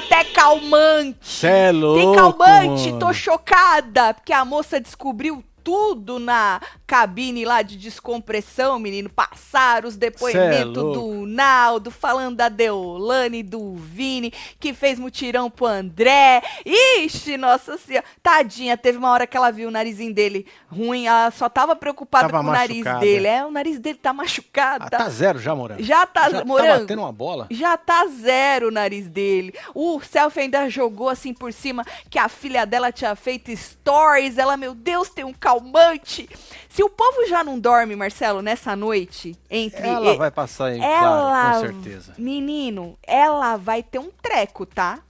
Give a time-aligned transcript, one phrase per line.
[0.00, 1.18] até calmante.
[1.20, 2.98] Cê é louco, Tem calmante, mano.
[2.98, 9.08] tô chocada, porque a moça descobriu tudo na cabine lá de descompressão, menino.
[9.08, 15.66] Passaram os depoimentos é do Naldo, falando da Deolane, do Vini, que fez mutirão pro
[15.66, 16.42] André.
[16.64, 18.04] Ixi, nossa senhora.
[18.22, 22.28] Tadinha, teve uma hora que ela viu o narizinho dele ruim, ela só tava preocupada
[22.28, 23.26] Tava com o nariz dele.
[23.26, 24.84] É, o nariz dele tá machucado.
[24.86, 25.82] Ah, tá- tá zero já, Morango.
[25.82, 26.72] Já tá, já Morango.
[26.72, 27.46] tá batendo uma bola?
[27.50, 29.54] Já tá zero o nariz dele.
[29.74, 34.38] O selfie ainda jogou assim por cima que a filha dela tinha feito stories.
[34.38, 36.28] Ela, meu Deus, tem um calmante.
[36.68, 39.86] Se o povo já não dorme, Marcelo, nessa noite, entre.
[39.86, 42.14] Ela e- vai passar aí, ela, claro, com certeza.
[42.16, 45.00] Menino, ela vai ter um treco, tá?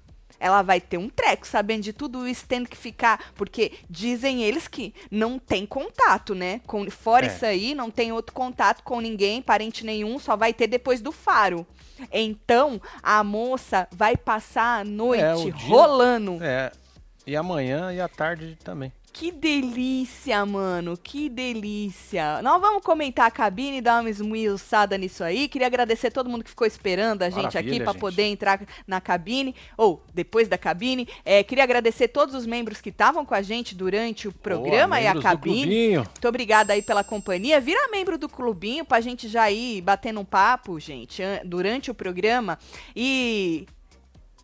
[0.42, 3.30] Ela vai ter um treco, sabendo de tudo isso, tendo que ficar.
[3.34, 6.62] Porque dizem eles que não tem contato, né?
[6.66, 7.28] Com, fora É.
[7.28, 11.12] isso aí, não tem outro contato com ninguém, parente nenhum, só vai ter depois do
[11.12, 11.66] faro.
[12.10, 16.38] Então, a moça vai passar a noite É, o dia- rolando.
[16.42, 16.72] É.
[17.26, 18.90] E amanhã e à tarde também.
[19.12, 20.96] Que delícia, mano.
[20.96, 22.40] Que delícia.
[22.42, 25.48] Nós vamos comentar a cabine e dar uma esmiuçada nisso aí.
[25.48, 28.00] Queria agradecer todo mundo que ficou esperando a gente aqui Maravilha, para gente.
[28.00, 31.08] poder entrar na cabine, ou depois da cabine.
[31.24, 35.00] É, queria agradecer todos os membros que estavam com a gente durante o programa Boa,
[35.00, 35.96] e a cabine.
[35.96, 37.60] Muito obrigada aí pela companhia.
[37.60, 41.94] Vira membro do clubinho pra gente já ir batendo um papo, gente, an- durante o
[41.94, 42.58] programa.
[42.94, 43.66] E.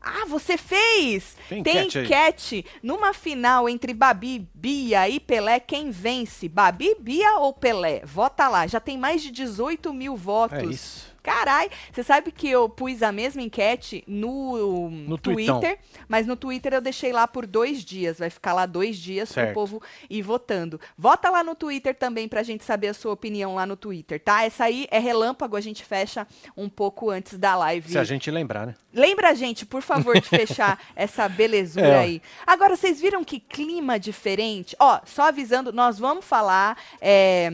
[0.08, 1.36] Ah, você fez!
[1.48, 5.58] Tem Tem enquete enquete numa final entre Babi, Bia e Pelé.
[5.58, 6.48] Quem vence?
[6.48, 8.02] Babi, Bia ou Pelé?
[8.04, 8.68] Vota lá.
[8.68, 10.58] Já tem mais de 18 mil votos.
[10.58, 11.15] É isso.
[11.26, 15.58] Carai, você sabe que eu pus a mesma enquete no, No tuitão.
[15.60, 18.20] Twitter, mas no Twitter eu deixei lá por dois dias.
[18.20, 19.46] Vai ficar lá dois dias Certo.
[19.46, 20.80] pro povo ir votando.
[20.96, 24.44] Vota lá no Twitter também pra gente saber a sua opinião lá no Twitter, tá?
[24.44, 26.26] Essa aí é relâmpago, a gente fecha
[26.56, 27.90] um pouco antes da live.
[27.90, 28.74] Se a gente lembrar, né?
[28.94, 32.22] Lembra a gente, por favor, de fechar essa belezura É, aí.
[32.46, 34.76] Agora, vocês viram que clima diferente?
[34.78, 36.78] Ó, só avisando, nós vamos falar.
[37.00, 37.50] é,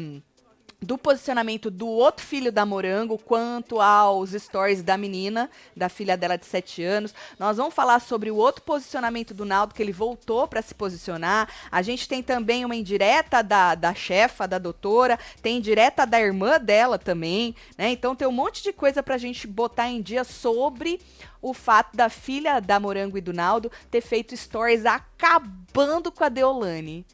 [0.82, 6.36] do posicionamento do outro filho da Morango quanto aos stories da menina, da filha dela
[6.36, 7.14] de 7 anos.
[7.38, 11.48] Nós vamos falar sobre o outro posicionamento do Naldo, que ele voltou para se posicionar.
[11.70, 16.58] A gente tem também uma indireta da, da chefa, da doutora, tem indireta da irmã
[16.58, 17.90] dela também, né?
[17.90, 21.00] Então tem um monte de coisa pra gente botar em dia sobre
[21.40, 26.28] o fato da filha da Morango e do Naldo ter feito stories acabando com a
[26.28, 27.06] Deolane.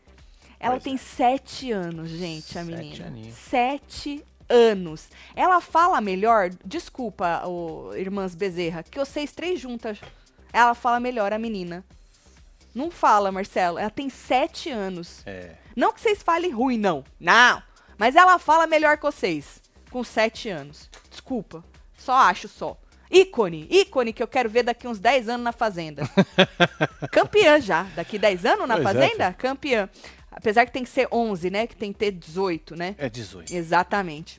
[0.61, 0.99] Ela Pois tem é.
[0.99, 3.33] sete anos, gente, a Sete menina.
[3.33, 5.09] Sete anos.
[5.37, 9.99] Ela fala melhor, desculpa, ô, irmãs Bezerra, que vocês três juntas.
[10.53, 11.85] Ela fala melhor, a menina.
[12.75, 13.79] Não fala, Marcelo.
[13.79, 15.23] Ela tem sete anos.
[15.27, 15.55] É.
[15.77, 17.05] Não que vocês falem ruim, não.
[17.21, 17.63] Não.
[17.97, 19.61] Mas ela fala melhor que vocês.
[19.91, 20.89] Com sete anos.
[21.11, 21.65] Desculpa.
[21.97, 22.77] Só acho só.
[23.11, 23.67] Ícone.
[23.71, 26.09] Ícone que eu quero ver daqui uns 10 anos na Fazenda.
[27.11, 27.85] Campeã já.
[27.95, 29.33] Daqui 10 anos na Pois é, Fazenda?
[29.33, 29.89] Campeã.
[30.39, 31.67] Apesar que tem que ser 11, né?
[31.67, 32.95] Que tem que ter 18, né?
[32.97, 33.53] É 18.
[33.55, 34.39] Exatamente.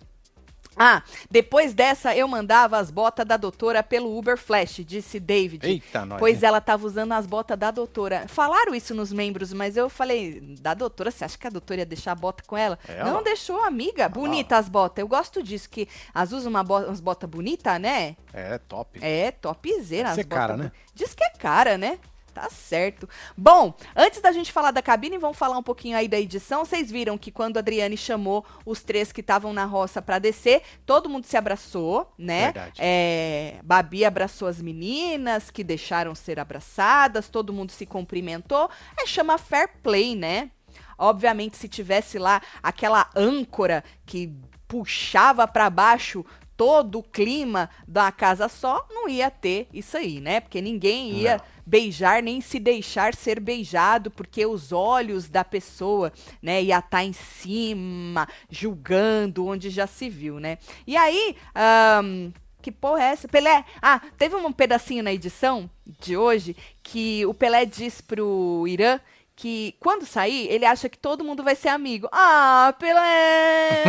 [0.82, 5.68] Ah, depois dessa eu mandava as botas da doutora pelo Uber Flash, disse David.
[5.68, 6.20] Eita, nós.
[6.20, 8.26] Pois ela tava usando as botas da doutora.
[8.30, 11.86] Falaram isso nos membros, mas eu falei, da doutora, você acha que a doutora ia
[11.86, 12.80] deixar a bota com ela?
[12.88, 14.08] É, Não deixou, amiga.
[14.08, 15.02] Bonita as botas.
[15.02, 18.16] Eu gosto disso, que as usam uma bo umas botas bonitas, né?
[18.32, 19.00] É top.
[19.04, 20.12] É, topzera.
[20.12, 20.72] Isso as é cara, né?
[20.96, 22.00] Diz que é cara, né?
[22.40, 23.10] Tá certo.
[23.36, 26.64] Bom, antes da gente falar da cabine, vamos falar um pouquinho aí da edição.
[26.64, 30.62] Vocês viram que quando a Adriane chamou os três que estavam na roça pra descer,
[30.86, 32.46] todo mundo se abraçou, né?
[32.46, 32.80] Verdade.
[32.80, 38.70] É, Babi abraçou as meninas que deixaram ser abraçadas, todo mundo se cumprimentou.
[38.98, 40.50] É chama fair play, né?
[40.98, 44.34] Obviamente, se tivesse lá aquela âncora que
[44.66, 46.24] puxava pra baixo
[46.60, 50.42] todo o clima da casa só, não ia ter isso aí, né?
[50.42, 51.44] Porque ninguém ia Não.
[51.66, 56.12] beijar nem se deixar ser beijado, porque os olhos da pessoa,
[56.42, 60.58] né, ia estar em cima, julgando, onde já se viu, né?
[60.86, 63.26] E aí, ahn, que porra é essa?
[63.30, 65.70] Pelé, ah, teve um pedacinho na edição
[66.02, 69.00] de hoje que o Pelé diz pro Irã
[69.40, 72.10] que quando sair, ele acha que todo mundo vai ser amigo.
[72.12, 73.84] Ah, Pelé!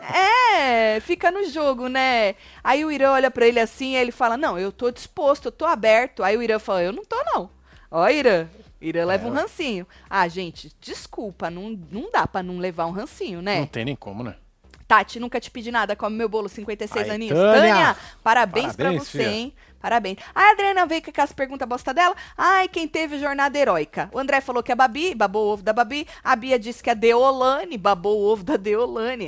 [0.96, 2.34] é, fica no jogo, né?
[2.64, 5.52] Aí o Irã olha pra ele assim e ele fala: Não, eu tô disposto, eu
[5.52, 6.22] tô aberto.
[6.24, 7.50] Aí o Irã fala: Eu não tô, não.
[7.90, 8.48] Ó, Irã.
[8.80, 9.42] Irã leva um ué.
[9.42, 9.86] rancinho.
[10.08, 13.60] Ah, gente, desculpa, não, não dá pra não levar um rancinho, né?
[13.60, 14.36] Não tem nem como, né?
[14.88, 17.38] Tati, nunca te pedi nada, come meu bolo, 56 Aí, aninhos.
[17.38, 17.96] Tânia!
[18.22, 19.30] parabéns, pra Parabéns, você, filha.
[19.30, 19.54] hein?
[19.80, 20.18] Parabéns.
[20.34, 22.16] A Adriana veio com aquelas perguntas bosta dela.
[22.36, 24.10] Ai, quem teve jornada heróica?
[24.12, 26.06] O André falou que é a Babi, babou o ovo da Babi.
[26.24, 29.26] A Bia disse que é a Deolane, babou o ovo da Deolane.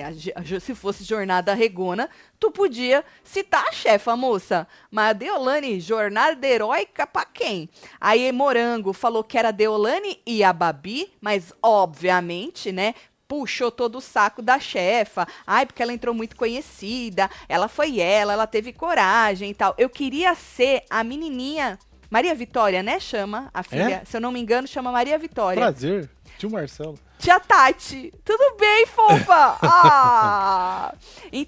[0.60, 2.08] Se fosse jornada regona,
[2.40, 4.66] tu podia citar a chefa, moça.
[4.90, 7.68] Mas a Deolane, jornada heróica pra quem?
[8.00, 12.94] Aí Morango falou que era a Deolane e a Babi, mas obviamente, né?
[13.28, 15.28] Puxou todo o saco da chefa.
[15.46, 17.30] Ai, porque ela entrou muito conhecida.
[17.48, 19.74] Ela foi ela, ela teve coragem e tal.
[19.76, 21.78] Eu queria ser a menininha.
[22.10, 22.98] Maria Vitória, né?
[22.98, 24.02] Chama a filha.
[24.06, 25.60] Se eu não me engano, chama Maria Vitória.
[25.60, 26.08] Prazer.
[26.38, 26.98] Tio Marcelo.
[27.18, 29.58] Tia Tati, tudo bem, fofa?
[29.60, 30.94] Ah!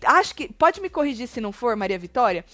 [0.06, 0.53] Acho que.
[0.53, 2.44] Pode me corrigir se não for, Maria Vitória?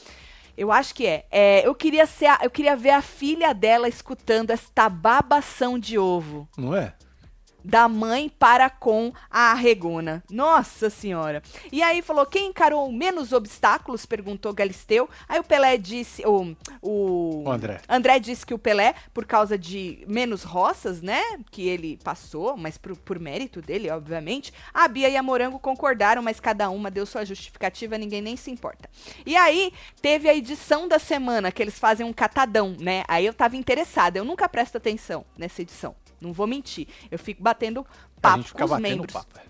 [0.56, 1.24] Eu acho que é.
[1.30, 2.26] É, eu queria ser.
[2.26, 6.92] a- eu queria ver a filha dela escutando esta babação de ovo Não é?
[7.66, 10.22] Da mãe para com a Regona.
[10.30, 11.42] Nossa senhora.
[11.72, 14.06] E aí falou, quem encarou menos obstáculos?
[14.06, 15.10] Perguntou Galisteu.
[15.28, 17.80] Aí o Pelé disse, o, o, O André.
[17.88, 21.20] André disse que o Pelé, por causa de menos roças, né,
[21.50, 24.52] que ele passou, mas por, por mérito dele, obviamente.
[24.72, 28.50] A Bia e a Morango concordaram, mas cada uma deu sua justificativa, ninguém nem se
[28.50, 28.88] importa.
[29.24, 33.02] E aí teve a edição da semana, que eles fazem um catadão, né?
[33.08, 35.96] Aí eu tava interessada, eu nunca presto atenção nessa edição.
[36.26, 36.88] Não vou mentir.
[37.10, 37.86] Eu fico batendo
[38.20, 39.12] papo com os membros.
[39.12, 39.45] papo.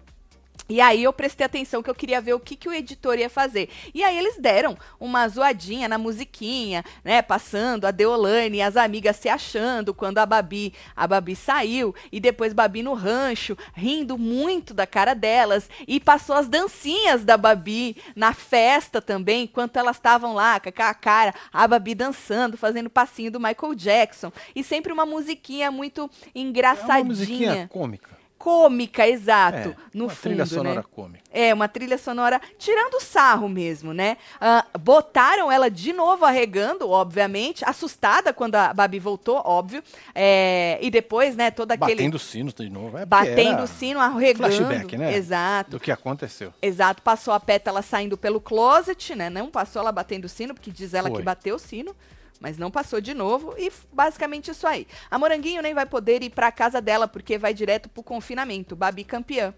[0.68, 3.30] E aí eu prestei atenção que eu queria ver o que, que o editor ia
[3.30, 3.68] fazer.
[3.94, 7.22] E aí eles deram uma zoadinha na musiquinha, né?
[7.22, 12.18] Passando a Deolane e as amigas se achando quando a Babi, a Babi saiu e
[12.18, 17.96] depois Babi no rancho, rindo muito da cara delas e passou as dancinhas da Babi
[18.14, 23.30] na festa também, enquanto elas estavam lá com aquela cara, a Babi dançando, fazendo passinho
[23.30, 28.15] do Michael Jackson e sempre uma musiquinha muito É uma engraçadinha, musiquinha cômica.
[28.46, 30.84] Cômica, exato, É, no uma fundo, trilha sonora né?
[30.94, 31.24] cômica.
[31.32, 34.16] É, uma trilha sonora tirando sarro mesmo, né?
[34.40, 39.82] Ah, botaram ela de novo arregando, obviamente, assustada quando a Babi voltou, óbvio.
[40.14, 41.96] É, e depois, né, todo aquele.
[41.96, 42.96] Batendo sino de novo.
[42.96, 44.54] É batendo o sino, arregando.
[44.54, 45.16] Flashback, né?
[45.16, 45.72] Exato.
[45.72, 46.54] Do que aconteceu.
[46.62, 49.28] Exato, passou a pétala saindo pelo closet, né?
[49.28, 51.18] Não passou ela batendo o sino, porque diz ela Foi.
[51.18, 51.96] que bateu o sino,
[52.40, 53.54] mas não passou de novo.
[53.58, 54.86] E basicamente isso aí.
[55.10, 58.76] A Moranguinho nem vai poder ir pra casa dela, porque vai direto pro confinamento.
[58.76, 59.54] Babi campeã.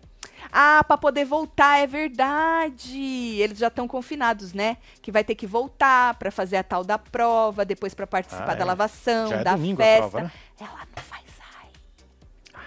[0.52, 3.36] Ah, pra poder voltar, é verdade.
[3.40, 4.76] Eles já estão confinados, né?
[5.02, 8.54] Que vai ter que voltar pra fazer a tal da prova, depois pra participar Ah,
[8.54, 8.64] da é.
[8.64, 9.98] lavação, é da festa.
[10.10, 10.32] prova, né?
[10.60, 12.58] Ela não vai sair.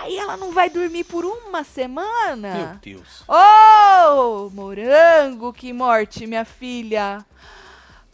[0.00, 2.54] Ai, ela não vai dormir por uma semana?
[2.54, 3.24] Meu Deus.
[3.28, 7.24] Oh, morango, que morte, minha filha.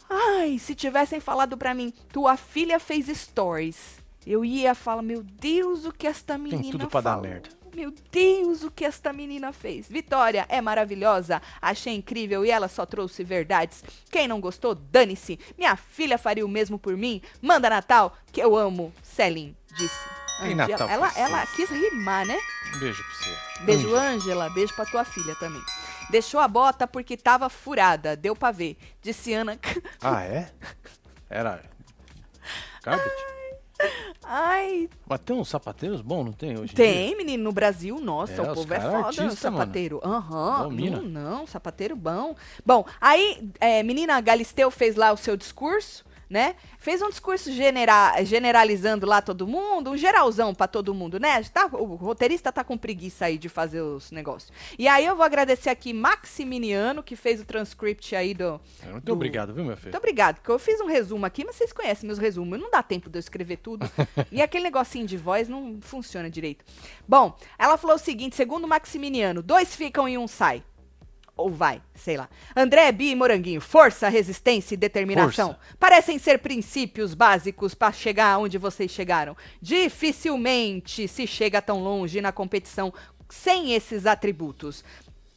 [0.09, 3.97] Ai, se tivessem falado pra mim, tua filha fez stories.
[4.25, 7.27] Eu ia falar, meu Deus, o que esta menina tudo pra dar falou.
[7.27, 7.49] merda.
[7.75, 9.89] Meu Deus, o que esta menina fez.
[9.89, 13.83] Vitória é maravilhosa, achei incrível e ela só trouxe verdades.
[14.09, 15.37] Quem não gostou, dane-se.
[15.57, 17.21] Minha filha faria o mesmo por mim.
[17.41, 18.93] Manda Natal, que eu amo.
[19.03, 19.99] Celine disse.
[20.39, 20.55] Tem.
[20.55, 22.37] Natal ela, ela quis rimar, né?
[22.75, 23.65] Um beijo pra você.
[23.65, 23.95] Beijo.
[23.95, 24.49] Ângela.
[24.49, 25.61] Beijo pra tua filha também.
[26.09, 28.15] Deixou a bota porque tava furada.
[28.15, 28.77] Deu pra ver.
[29.01, 29.59] Disse Ana.
[30.01, 30.51] Ah, é?
[31.29, 31.61] Era.
[32.83, 33.35] Garbage?
[34.23, 36.71] Ai, Mas tem uns sapateiros bons, não tem hoje?
[36.71, 36.75] em dia?
[36.75, 37.99] tem, menino, no Brasil.
[37.99, 39.99] Nossa, É, o povo é cara foda, artista, sapateiro.
[40.03, 40.63] Aham.
[40.63, 40.97] Domina.
[41.01, 42.35] Não, não, sapateiro bom.
[42.65, 46.55] Bom, aí, é, menina Galisteu fez lá o seu discurso, né?
[46.79, 51.41] Fez um discurso genera generalizando lá todo mundo, um geralzão pra todo mundo, né?
[51.45, 54.51] Tá, o roteirista tá com preguiça aí de fazer os negócios.
[54.77, 58.59] E aí eu vou agradecer aqui Maximiliano, que fez o transcript aí do,
[58.91, 59.87] Muito do- obrigado, viu, meu filho?
[59.87, 62.59] Muito obrigado, porque eu fiz um resumo aqui, mas vocês conhecem meus resumos.
[62.59, 63.89] Não dá tempo de eu escrever tudo.
[64.31, 66.65] e aquele negocinho de voz não funciona direito.
[67.07, 70.63] Bom, ela falou o seguinte: segundo Maximiliano, dois ficam e um sai.
[71.37, 72.29] Ou vai, sei lá.
[72.55, 75.47] André, Bi e Moranguinho, força, resistência e determinação.
[75.47, 75.75] Força.
[75.77, 79.35] Parecem ser princípios básicos para chegar onde vocês chegaram.
[79.61, 82.93] Dificilmente se chega tão longe na competição
[83.29, 84.83] sem esses atributos.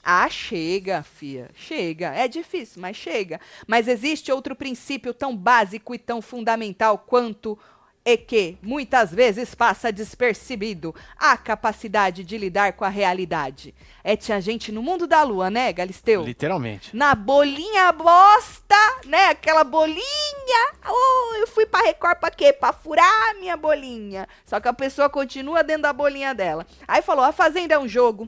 [0.05, 1.51] Ah, chega, fia.
[1.55, 2.15] Chega.
[2.15, 3.41] É difícil, mas chega.
[3.67, 7.59] Mas existe outro princípio tão básico e tão fundamental quanto
[8.09, 13.75] e que muitas vezes passa despercebido a capacidade de lidar com a realidade.
[14.03, 16.25] É tinha gente no mundo da lua, né, Galisteu?
[16.25, 16.97] Literalmente.
[16.97, 18.75] Na bolinha bosta,
[19.05, 19.27] né?
[19.27, 20.73] Aquela bolinha.
[20.89, 22.51] Oh, eu fui pra Record pra quê?
[22.51, 24.27] Pra furar a minha bolinha.
[24.43, 26.67] Só que a pessoa continua dentro da bolinha dela.
[26.87, 28.27] Aí falou: a Fazenda é um jogo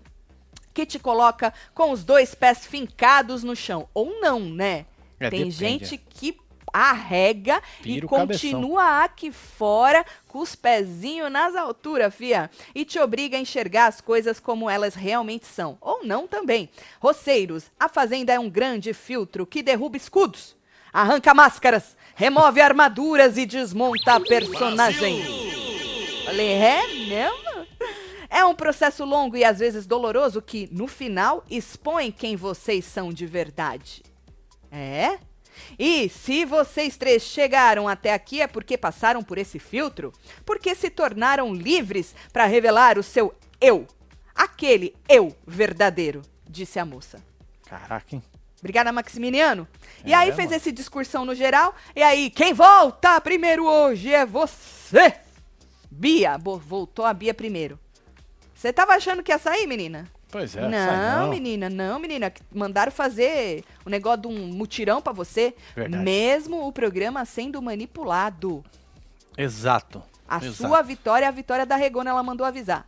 [0.75, 3.89] que te coloca com os dois pés fincados no chão.
[3.95, 4.85] Ou não, né?
[5.19, 6.39] É, Tem depende, gente que
[6.73, 8.51] arrega Pira e o cabeção.
[8.51, 12.51] continua aqui fora com os pezinhos nas alturas, fia.
[12.75, 15.77] E te obriga a enxergar as coisas como elas realmente são.
[15.81, 16.69] Ou não também.
[17.01, 20.57] Roceiros, a Fazenda é um grande filtro que derruba escudos,
[20.93, 25.27] arranca máscaras, remove armaduras e desmonta personagens.
[26.25, 27.67] Falei, é mesmo?
[28.29, 33.13] É um processo longo e às vezes doloroso que, no final, expõe quem vocês são
[33.13, 34.05] de verdade.
[34.71, 35.19] É?
[35.79, 40.13] E se vocês três chegaram até aqui é porque passaram por esse filtro,
[40.45, 43.87] porque se tornaram livres para revelar o seu eu,
[44.35, 47.23] aquele eu verdadeiro, disse a moça.
[47.67, 48.23] Caraca, hein?
[48.59, 49.67] Obrigada, Maximiliano.
[50.05, 50.57] E É, aí fez mano.
[50.57, 51.75] esse discursão no geral.
[51.97, 55.15] E aí, quem volta primeiro hoje é você.
[55.91, 56.37] Bia.
[56.37, 57.79] Voltou a Bia primeiro.
[58.55, 60.07] Você tava achando que ia sair, menina?
[60.31, 61.31] Pois é, não, não.
[61.31, 62.33] menina, não, menina.
[62.53, 65.55] Mandaram fazer o negócio de um mutirão pra você.
[65.75, 66.03] Verdade.
[66.03, 68.65] Mesmo o programa sendo manipulado.
[69.37, 70.03] Exato.
[70.29, 70.55] A Exato.
[70.55, 72.87] sua vitória é a vitória da Regona, ela mandou avisar.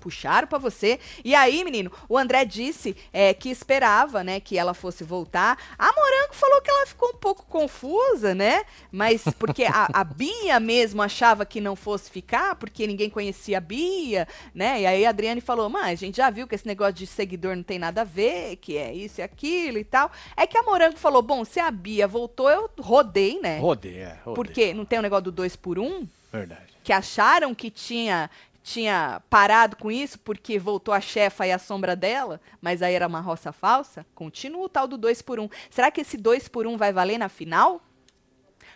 [0.00, 0.98] Puxaram pra você.
[1.24, 5.58] E aí, menino, o André disse é, que esperava, né, que ela fosse voltar.
[5.78, 8.64] A Morango falou que ela ficou um pouco confusa, né?
[8.90, 13.60] Mas porque a, a Bia mesmo achava que não fosse ficar, porque ninguém conhecia a
[13.60, 14.82] Bia, né?
[14.82, 17.56] E aí a Adriane falou: Mas a gente já viu que esse negócio de seguidor
[17.56, 20.10] não tem nada a ver, que é isso e aquilo e tal.
[20.36, 23.58] É que a Morango falou: Bom, se a Bia voltou, eu rodei, né?
[23.58, 24.18] Rodei, é.
[24.24, 24.34] Rodei.
[24.34, 26.06] Porque não tem o negócio do dois por um?
[26.32, 26.60] Verdade.
[26.84, 28.30] que acharam que tinha
[28.62, 33.06] tinha parado com isso porque voltou a chefa e a sombra dela, mas aí era
[33.06, 35.48] uma roça falsa, continua o tal do 2 por 1 um.
[35.70, 37.82] Será que esse 2 por 1 um vai valer na final?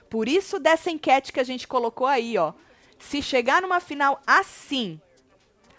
[0.08, 2.52] Por isso dessa enquete que a gente colocou aí, ó.
[2.98, 5.00] Se chegar numa final assim,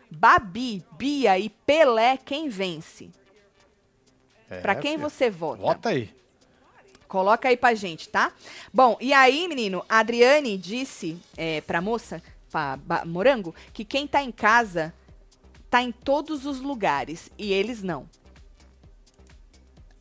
[0.10, 3.10] Babi, Bia e Pelé, quem vence?
[4.50, 5.62] É, Pra quem você vota?
[5.62, 6.14] Vota aí.
[7.08, 8.34] Coloca aí pra gente, tá?
[8.74, 12.22] Bom, e aí, menino, a Adriane disse é, pra moça,
[12.78, 14.94] Ba- Morango, que quem tá em casa
[15.70, 18.08] tá em todos os lugares e eles não.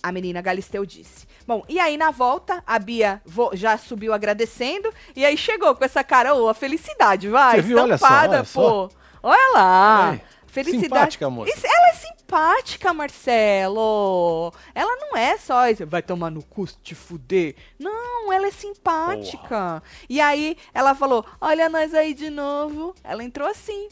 [0.02, 1.26] A menina Galisteu disse.
[1.46, 3.22] Bom, e aí na volta, a Bia
[3.54, 7.78] já subiu agradecendo e aí chegou com essa cara, ô, a felicidade, vai, Você viu?
[7.78, 8.88] Olha só, estampada, olha só.
[8.88, 8.94] pô.
[9.22, 10.10] Olha lá.
[10.10, 10.20] Aí,
[10.52, 10.84] Felicidade.
[10.84, 11.50] simpática, moça.
[11.52, 14.52] Isso- ela é simpática, Marcelo.
[14.74, 17.54] Ela não é só isso, vai tomar no cu te fuder.
[17.78, 19.82] Não, ela é simpática.
[20.08, 22.94] E aí ela falou: Olha nós aí de novo.
[23.02, 23.88] Ela entrou assim.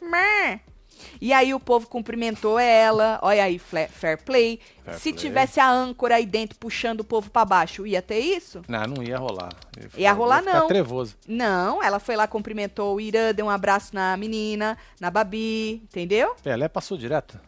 [0.00, 0.60] Mé.
[1.20, 3.18] E aí o povo cumprimentou ela.
[3.22, 3.88] Olha aí, fair
[4.22, 4.60] play.
[4.84, 5.14] Fair se play.
[5.14, 8.62] tivesse a âncora aí dentro puxando o povo pra baixo, ia ter isso?
[8.68, 9.50] Não, não ia rolar.
[9.96, 10.66] Ia rolar, ficar não.
[10.66, 11.16] trevoso.
[11.26, 16.34] Não, ela foi lá, cumprimentou o Irã, deu um abraço na menina, na Babi, entendeu?
[16.42, 17.38] Pelé passou direto?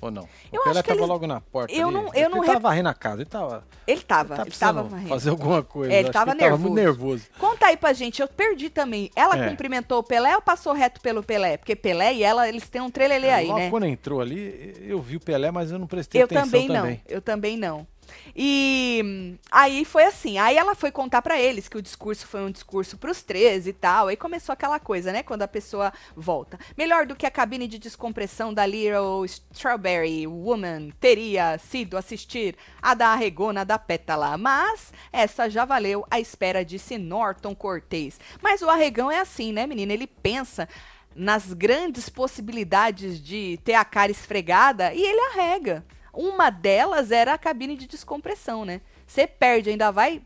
[0.00, 0.28] Ou não?
[0.52, 1.72] Eu o Pelé acho que tava eles- logo na porta.
[1.74, 3.16] eu não- eu Ele não tava rep- varrendo a casa.
[3.16, 3.64] Ele tava.
[3.86, 5.08] Ele tava, tá ele tava varrendo.
[5.08, 5.92] fazer alguma coisa.
[5.92, 7.06] É, ele Acho tava que Tava muito nervoso.
[7.24, 7.24] nervoso.
[7.38, 9.10] Conta aí pra gente, eu perdi também.
[9.16, 9.48] Ela É.
[9.48, 11.56] cumprimentou o Pelé ou passou reto pelo Pelé?
[11.56, 13.70] Porque Pelé e ela, eles têm um trelelê aí, Logo né?
[13.70, 16.74] quando entrou ali, eu vi o Pelé, mas eu não prestei Eu atenção também não,
[16.76, 17.02] também.
[17.08, 17.86] eu também não.
[18.34, 22.50] E aí foi assim, aí ela foi contar pra eles que o discurso foi um
[22.50, 26.58] discurso pros três e tal, aí começou aquela coisa, né, quando a pessoa volta.
[26.76, 32.94] Melhor do que a cabine de descompressão da Little Strawberry Woman teria sido assistir a
[32.94, 38.20] da Arregona da Pétala, mas essa já valeu a espera, disse Norton Cortez.
[38.42, 40.68] Mas o Arregão é assim, né, menina, ele pensa
[41.14, 45.84] nas grandes possibilidades de ter a cara esfregada e ele arrega.
[46.18, 48.80] Uma delas era a cabine de descompressão, né?
[49.06, 50.20] Você perde, ainda vai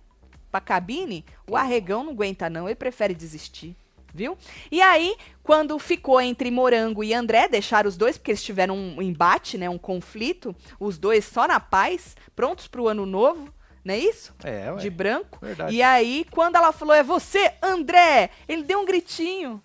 [0.51, 3.77] pra cabine, o arregão não aguenta não, ele prefere desistir,
[4.15, 4.39] viu?
[4.71, 9.03] E aí, quando ficou entre Morango e André, deixaram os dois, porque eles tiveram um
[9.03, 13.53] embate, né, um conflito, os dois só na paz, prontos pro ano novo,
[13.85, 14.35] não é isso?
[14.43, 14.79] É, ué.
[14.79, 15.39] De branco.
[15.43, 15.75] Verdade.
[15.75, 19.63] E aí, quando ela falou, é você, André, ele deu um gritinho.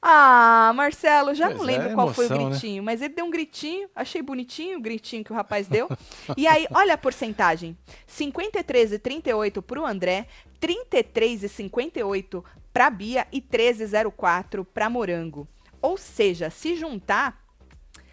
[0.00, 2.50] Ah, Marcelo, já Pois não é, lembro qual foi o emoção, né?
[2.50, 5.88] gritinho, mas ele deu um gritinho, achei bonitinho o gritinho que o rapaz deu.
[6.36, 7.76] e aí, olha a porcentagem:
[8.06, 10.26] 53 e 38 pro André,
[10.60, 15.48] 33 e 58 pra Bia e 13,04 pra Morango.
[15.82, 17.42] Ou seja, se juntar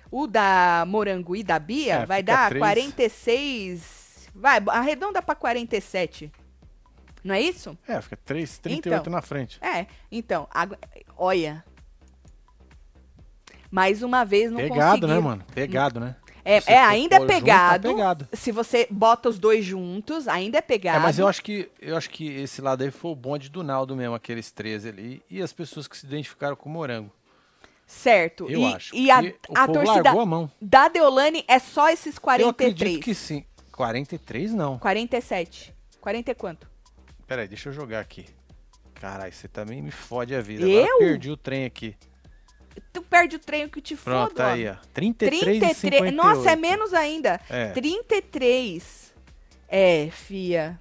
[0.09, 2.59] o da Morango e da Bia, É, vai dar três.
[2.63, 4.29] 46.
[4.33, 6.31] Vai, arredonda pra 47.
[7.23, 7.77] Não é isso?
[7.87, 9.11] É, fica 3, 38 Então.
[9.13, 9.59] na frente.
[9.63, 10.47] É, então,
[11.15, 11.63] olha.
[13.73, 15.07] Mais uma vez não Pegado, conseguiram.
[15.15, 15.43] né, mano?
[15.51, 16.15] Pegado, né?
[16.45, 17.89] É, é, ainda é pôr junto, tá pegado.
[17.89, 18.27] pegado.
[18.31, 20.99] Se você bota os dois juntos, ainda é pegado.
[20.99, 23.63] É, mas eu acho que eu acho que esse lado aí foi o bonde do
[23.63, 27.11] Naldo mesmo, aqueles 13 ali, e as pessoas que se identificaram com o Morango.
[27.87, 28.47] Certo.
[28.47, 28.95] Eu e acho.
[28.95, 29.23] e a,
[29.55, 30.51] a torcida largou a mão.
[30.61, 32.73] da Deolane é só esses Eu 43.
[32.75, 33.43] acredito que sim.
[33.71, 34.77] 43 não.
[34.77, 35.73] 47.
[35.99, 36.69] 40 e quanto?
[37.25, 38.27] Peraí, deixa eu jogar aqui.
[38.93, 40.63] Caralho, você também me fode a vida.
[40.63, 40.83] Eu?
[40.83, 41.95] Agora perdi o trem aqui.
[42.91, 44.51] Tu perde o trem que te Pronto, foda.
[44.51, 44.75] aí, ó.
[44.93, 45.77] 33 e 33.
[45.77, 46.15] 58.
[46.15, 47.39] Nossa, é menos ainda.
[47.49, 47.69] É.
[47.71, 49.13] 33.
[49.67, 50.79] É, fia.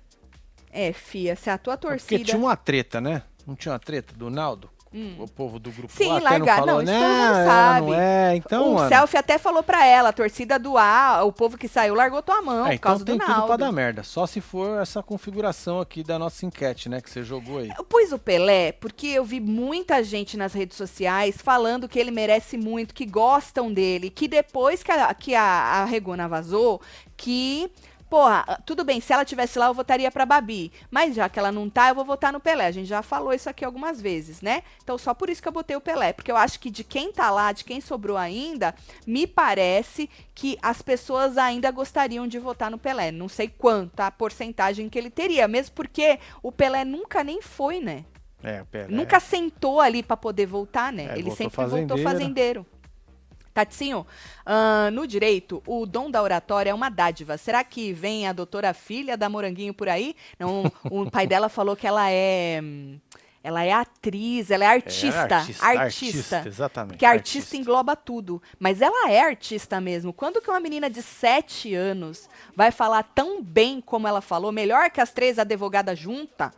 [0.70, 1.36] É, fia.
[1.36, 2.24] Se a tua Porque torcida.
[2.24, 3.22] tinha uma treta, né?
[3.46, 4.70] Não tinha uma treta do Naldo?
[5.18, 5.96] O povo do grupo Hum.
[5.96, 6.58] Sim, lá largar.
[6.60, 6.98] não falou, Não, né?
[7.00, 7.86] todo mundo É, sabe.
[7.86, 8.88] Não é, então, o mano.
[8.88, 12.42] Selfie até falou pra ela, a torcida do A, o povo que saiu largou tua
[12.42, 13.56] mão É, por então causa tem do tudo pra Naldo.
[13.58, 14.02] dar merda.
[14.02, 17.00] Só se for essa configuração aqui da nossa enquete, né?
[17.00, 17.70] Que você jogou aí.
[17.76, 22.10] Eu pus o Pelé porque eu vi muita gente nas redes sociais falando que ele
[22.10, 26.80] merece muito, que gostam dele, que depois que a, que a, a Regona vazou,
[27.16, 27.70] que.
[28.12, 30.70] Porra, tudo bem, se ela tivesse lá, eu votaria pra Babi.
[30.90, 32.66] Mas já que ela não tá, eu vou votar no Pelé.
[32.66, 34.64] A gente já falou isso aqui algumas vezes, né?
[34.82, 36.12] Então, só por isso que eu botei o Pelé.
[36.12, 38.74] Porque eu acho que de quem tá lá, de quem sobrou ainda,
[39.06, 43.10] me parece que as pessoas ainda gostariam de votar no Pelé.
[43.10, 45.48] Não sei quanta porcentagem que ele teria.
[45.48, 48.04] Mesmo porque o Pelé nunca nem foi, né?
[48.42, 48.88] É, o Pelé.
[48.90, 51.04] Nunca sentou ali pra poder voltar, né?
[51.04, 52.66] É, ele voltou sempre voltou fazendeiro.
[53.52, 54.06] Tatinho,
[54.46, 57.36] ah, no direito, o dom da oratória é uma dádiva.
[57.36, 60.16] Será que vem a doutora filha da Moranguinho por aí?
[60.38, 62.60] Não, o pai dela falou que ela é.
[63.44, 65.36] Ela é atriz, ela é artista.
[65.36, 65.66] artista, artista.
[65.66, 67.56] artista, exatamente, Porque artista, artista.
[67.56, 68.40] engloba tudo.
[68.56, 70.12] Mas ela é artista mesmo.
[70.12, 74.90] Quando que uma menina de 7 anos vai falar tão bem como ela falou, melhor
[74.92, 76.52] que as três advogadas juntas?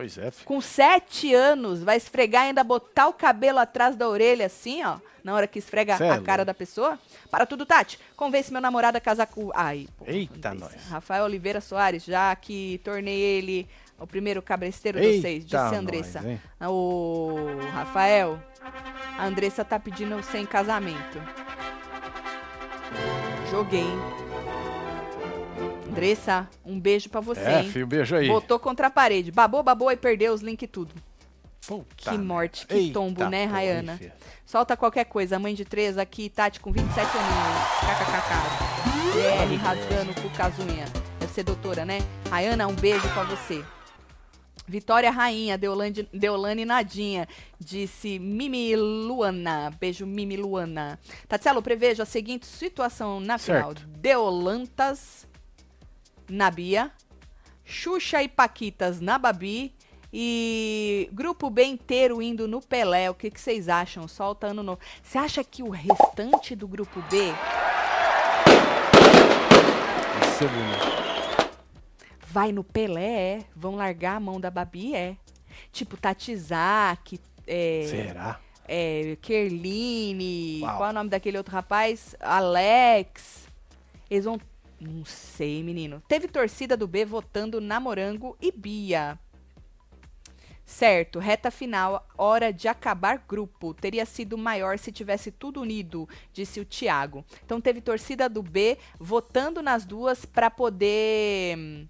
[0.00, 0.46] Pois é, filho.
[0.46, 4.96] Com sete anos, vai esfregar e ainda botar o cabelo atrás da orelha, assim, ó,
[5.22, 6.46] na hora que esfrega Cê é a cara louco.
[6.46, 6.98] da pessoa.
[7.30, 7.98] Para tudo, Tati.
[8.16, 9.50] Convence meu namorado a casar com.
[9.54, 10.72] Ai, pô, Eita, nós.
[10.88, 16.22] Rafael Oliveira Soares, já que tornei ele o primeiro cabresteiro de vocês, disse a Andressa.
[16.58, 18.42] nós, o Rafael,
[19.18, 21.18] a Andressa tá pedindo você em casamento.
[23.50, 23.80] Joguei.
[23.80, 24.29] hein?
[25.90, 27.70] Andressa, um beijo pra você, É, hein?
[27.70, 28.28] filho, beijo aí.
[28.28, 29.30] Botou contra a parede.
[29.30, 30.94] Babou, babou e perdeu os links tudo.
[31.66, 32.92] Puta Que morte, que merda.
[32.92, 33.96] tombo, Eita né, Rayana?
[33.98, 34.12] filho.
[34.46, 35.38] Solta qualquer coisa.
[35.38, 37.68] Mãe de três aqui, Tati com 27 aninhos.
[37.80, 39.10] KKKK.
[39.12, 40.84] BR rasgando com casunha.
[41.18, 41.98] Deve ser doutora, né?
[42.30, 43.62] Rayana, um beijo pra você.
[44.66, 47.26] Vitória Rainha, Deolane, Deolane Nadinha,
[47.58, 49.70] disse Mimi Luana.
[49.80, 50.98] Beijo, Mimi Luana.
[51.28, 53.86] Tatselo, prevejo a seguinte situação na final: Certo.
[53.98, 55.26] Deolantas
[56.30, 56.90] na Bia,
[57.64, 59.74] Xuxa e Paquitas na Babi
[60.12, 63.10] e grupo B inteiro indo no Pelé.
[63.10, 64.08] O que que vocês acham?
[64.08, 64.80] Solta ano novo.
[65.02, 67.32] Você acha que o restante do grupo B
[70.48, 71.80] bonito.
[72.26, 73.38] vai no Pelé?
[73.38, 73.44] É?
[73.54, 74.94] Vão largar a mão da Babi?
[74.94, 75.16] É.
[75.72, 78.40] Tipo, Tatizak, é, Será?
[78.66, 80.76] é, Kerline, Uau.
[80.76, 82.16] qual é o nome daquele outro rapaz?
[82.20, 83.46] Alex.
[84.08, 84.40] Eles vão.
[84.80, 86.02] Não sei, menino.
[86.08, 89.18] Teve torcida do B votando na Morango e Bia.
[90.64, 93.74] Certo, reta final, hora de acabar grupo.
[93.74, 97.24] Teria sido maior se tivesse tudo unido, disse o Thiago.
[97.44, 101.88] Então teve torcida do B votando nas duas para poder hum,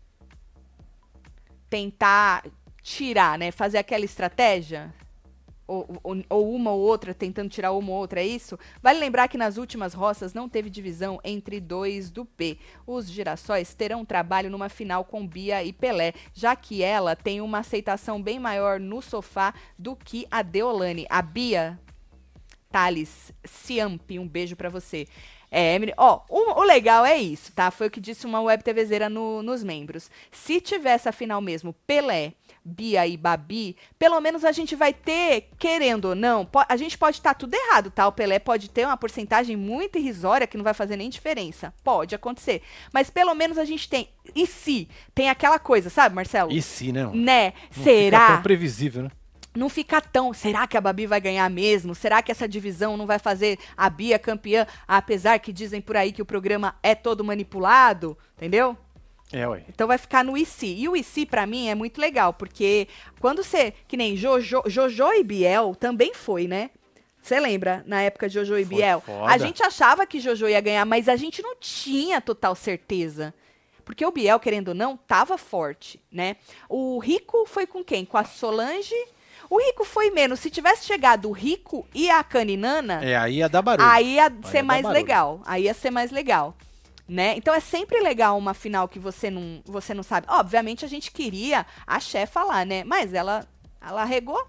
[1.68, 2.44] tentar
[2.82, 3.52] tirar, né?
[3.52, 4.92] Fazer aquela estratégia
[6.02, 8.58] ou, ou- uma ou outra, tentando tirar uma ou outra, é isso?
[8.82, 12.58] Vale lembrar que nas últimas roças não teve divisão entre dois do P.
[12.86, 17.58] Os girassóis terão trabalho numa final com Bia e Pelé, já que ela tem uma
[17.60, 21.06] aceitação bem maior no sofá do que a Deolane.
[21.08, 21.78] A Bia
[22.70, 25.06] Thales Ciampi, um beijo pra você.
[25.50, 27.70] É, Emily, ó, o, o legal é isso, tá?
[27.70, 30.08] Foi o que disse uma web TVzeira no, nos membros.
[30.30, 32.34] Se tivesse a final mesmo, Pelé,
[32.64, 37.16] Bia e Babi, pelo menos a gente vai ter, querendo ou não, a gente pode
[37.16, 38.06] estar tudo errado, tá?
[38.06, 41.74] O Pelé pode ter uma porcentagem muito irrisória que não vai fazer nem diferença.
[41.82, 42.62] Pode acontecer.
[42.92, 44.08] Mas pelo menos a gente tem.
[44.36, 44.88] E se?
[45.14, 46.52] Tem aquela coisa, sabe, Marcelo?
[46.52, 47.12] E se, não?
[47.12, 47.54] Né?
[47.76, 48.20] Não Será?
[48.20, 49.10] Fica tão previsível, né?
[49.54, 50.32] Não fica tão.
[50.32, 51.94] Será que a Babi vai ganhar mesmo?
[51.94, 54.66] Será que essa divisão não vai fazer a Bia campeã?
[54.86, 58.76] Apesar que dizem por aí que o programa é todo manipulado, entendeu?
[59.32, 59.62] É, ué.
[59.68, 60.66] Então vai ficar no IC.
[60.66, 62.88] E o IC, pra mim, é muito legal, porque
[63.20, 63.72] quando você.
[63.86, 66.70] Que nem Jojo, Jojo e Biel também foi, né?
[67.22, 69.02] Você lembra, na época de Jojo e Foi Biel?
[69.02, 69.30] foda.
[69.32, 73.34] A gente achava que Jojo ia ganhar, mas a gente não tinha total certeza.
[73.84, 76.36] Porque o Biel, querendo ou não, tava forte, né?
[76.68, 78.04] O Rico foi com quem?
[78.04, 78.94] Com a Solange.
[79.50, 80.38] O Rico foi menos.
[80.38, 83.88] Se tivesse chegado o Rico e a Caninana, É, aí ia dar barulho.
[83.88, 85.42] Aí ia Aí ser ia mais legal.
[85.44, 86.56] Aí ia ser mais legal.
[87.08, 87.34] Né?
[87.36, 90.28] Então é sempre legal uma final que você não, você não sabe.
[90.30, 92.84] Obviamente a gente queria a chefa lá, né?
[92.84, 93.44] Mas ela,
[93.84, 94.40] ela regou.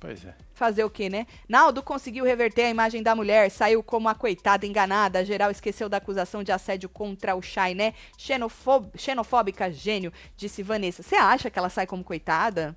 [0.00, 0.34] Pois é.
[0.54, 1.26] Fazer o quê, né?
[1.46, 5.18] Naldo conseguiu reverter a imagem da mulher, saiu como a coitada enganada.
[5.18, 7.92] A geral esqueceu da acusação de assédio contra o Shai, né?
[8.16, 11.02] Xenofob xenofóbica gênio, disse Vanessa.
[11.02, 12.74] Você acha que ela sai como coitada?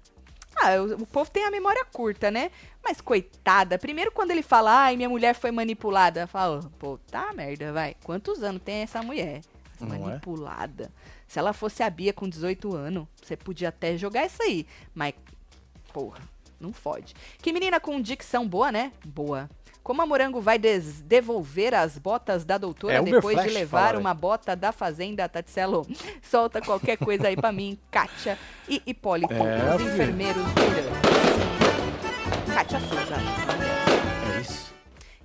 [0.56, 2.52] Ah, o, o, povo tem a memória curta, né?
[2.84, 7.72] Mas coitada, primeiro quando ele fala, ai, minha mulher foi manipulada, fala, pô, tá merda,
[7.72, 7.96] vai.
[8.04, 9.42] Quantos anos tem essa mulher?
[9.80, 10.00] Não é?
[10.00, 10.86] manipulada.
[10.86, 10.90] É?
[11.28, 14.66] Se ela fosse a Bia com 18 anos, você podia até jogar isso aí.
[14.96, 15.14] Mas,
[15.94, 16.22] porra,
[16.60, 17.14] não fode.
[17.40, 18.92] Que menina com dicção boa, né?
[19.06, 19.50] Boa.
[19.88, 24.54] Como a Morango vai devolver as botas da doutora é, depois de levar uma bota
[24.54, 25.88] da fazenda, Tatselo?
[26.21, 30.52] Solta qualquer coisa aí pra mim, Kátia e Hipólito, é, os enfermeiros do
[32.54, 33.15] Kátia Souza.
[34.36, 34.73] É isso.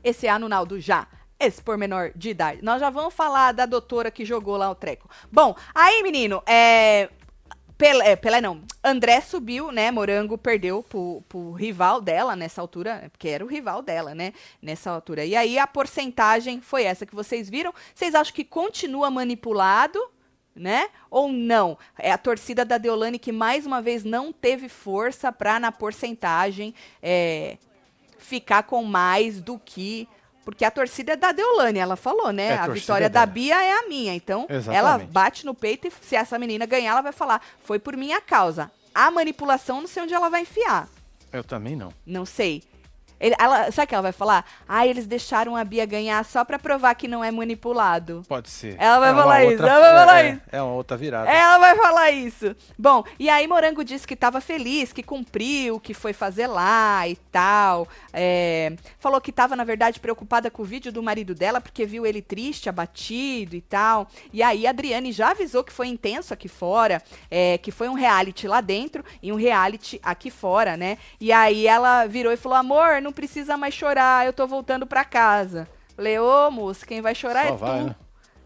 [0.04, 1.08] Esse ano, Naldo, já
[1.40, 2.62] esse pormenor de idade.
[2.62, 5.10] Nós já vamos falar da doutora que jogou lá o treco.
[5.28, 7.10] Bom, aí, menino, é,
[7.76, 8.62] Pelé, Pelé não.
[8.82, 9.90] André subiu, né?
[9.90, 14.32] Morango perdeu pro, pro rival dela nessa altura, porque era o rival dela, né?
[14.60, 15.24] Nessa altura.
[15.24, 17.72] E aí a porcentagem foi essa que vocês viram.
[17.94, 19.98] Vocês acham que continua manipulado?
[20.54, 20.88] né?
[21.10, 21.78] Ou não?
[21.98, 26.74] É a torcida da Deolane que mais uma vez não teve força para na porcentagem
[27.02, 27.56] é,
[28.18, 30.06] ficar com mais do que
[30.44, 32.48] porque a torcida é da Deolane, ela falou, né?
[32.48, 34.14] É, a, a vitória da Bia é a minha.
[34.14, 34.76] Então, Exatamente.
[34.76, 38.20] ela bate no peito e se essa menina ganhar, ela vai falar: foi por minha
[38.20, 38.70] causa.
[38.94, 40.88] A manipulação, não sei onde ela vai enfiar.
[41.32, 41.92] Eu também não.
[42.04, 42.62] Não sei.
[43.22, 44.44] Ele, ela, sabe o que ela vai falar?
[44.68, 48.24] Ah, eles deixaram a Bia ganhar só pra provar que não é manipulado.
[48.28, 48.74] Pode ser.
[48.80, 49.62] Ela vai é falar isso.
[49.64, 50.42] ela vai falar é, isso.
[50.50, 51.30] É uma outra virada.
[51.30, 52.56] Ela vai falar isso.
[52.76, 57.14] Bom, e aí Morango disse que tava feliz, que cumpriu, que foi fazer lá e
[57.30, 57.86] tal.
[58.12, 62.04] É, falou que tava, na verdade, preocupada com o vídeo do marido dela, porque viu
[62.04, 64.08] ele triste, abatido e tal.
[64.32, 67.94] E aí a Adriane já avisou que foi intenso aqui fora, é, que foi um
[67.94, 70.98] reality lá dentro e um reality aqui fora, né?
[71.20, 74.86] E aí ela virou e falou: amor, não não precisa mais chorar, eu tô voltando
[74.86, 75.68] pra casa.
[75.94, 77.84] Falei, ô moço, quem vai chorar Só é vai, tu.
[77.84, 77.96] Né?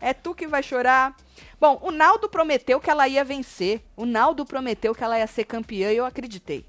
[0.00, 1.16] É tu que vai chorar.
[1.59, 3.81] Bom, o Naldo prometeu que ela ia vencer.
[3.96, 6.66] O Naldo prometeu que ela ia ser campeã e eu acreditei.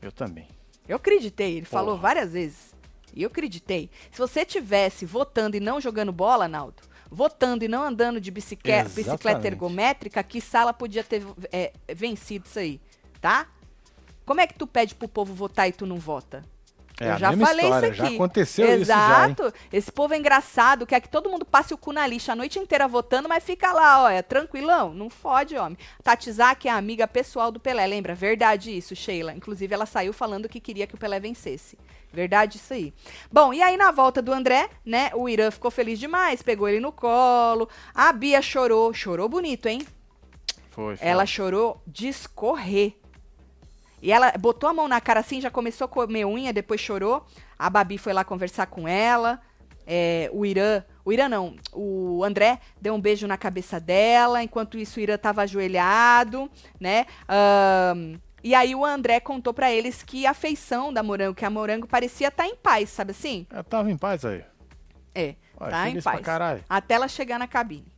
[0.00, 0.48] Eu também.
[0.88, 1.82] Eu acreditei, ele Porra.
[1.82, 2.74] falou várias vezes.
[3.14, 3.90] E eu acreditei.
[4.10, 8.88] Se você tivesse votando e não jogando bola, Naldo, votando e não andando de bicicleta,
[8.88, 12.80] bicicleta ergométrica, que sala podia ter é, vencido isso aí,
[13.20, 13.46] tá?
[14.24, 16.42] Como é que tu pede pro povo votar e tu não vota?
[17.00, 18.10] É, eu já falei história, isso aqui.
[18.10, 19.32] Já aconteceu Exato.
[19.32, 19.54] isso Exato.
[19.72, 22.58] Esse povo é engraçado, quer que todo mundo passe o cu na lixa a noite
[22.58, 24.94] inteira votando, mas fica lá, olha, tranquilão.
[24.94, 25.76] Não fode, homem.
[26.02, 28.14] Tati Zaki é a amiga pessoal do Pelé, lembra?
[28.14, 29.34] Verdade isso, Sheila.
[29.34, 31.76] Inclusive, ela saiu falando que queria que o Pelé vencesse.
[32.12, 32.94] Verdade isso aí.
[33.30, 36.78] Bom, e aí na volta do André, né, o Irã ficou feliz demais, pegou ele
[36.78, 37.68] no colo.
[37.92, 38.94] A Bia chorou.
[38.94, 39.84] Chorou bonito, hein?
[40.70, 41.06] Foi, foi.
[41.06, 42.94] Ela chorou de escorrer.
[44.04, 47.24] E ela botou a mão na cara assim, já começou a comer unha, depois chorou.
[47.58, 49.40] A Babi foi lá conversar com ela.
[49.86, 54.76] É, o Irã, o Irã não, o André deu um beijo na cabeça dela, enquanto
[54.76, 57.06] isso o Irã tava ajoelhado, né?
[57.96, 61.48] Um, e aí o André contou para eles que a feição da Morango, que a
[61.48, 63.46] Morango parecia estar tá em paz, sabe assim?
[63.50, 64.44] Ela tava em paz aí.
[65.14, 66.20] É, Ué, tá em paz.
[66.68, 67.90] Até ela chegar na cabine.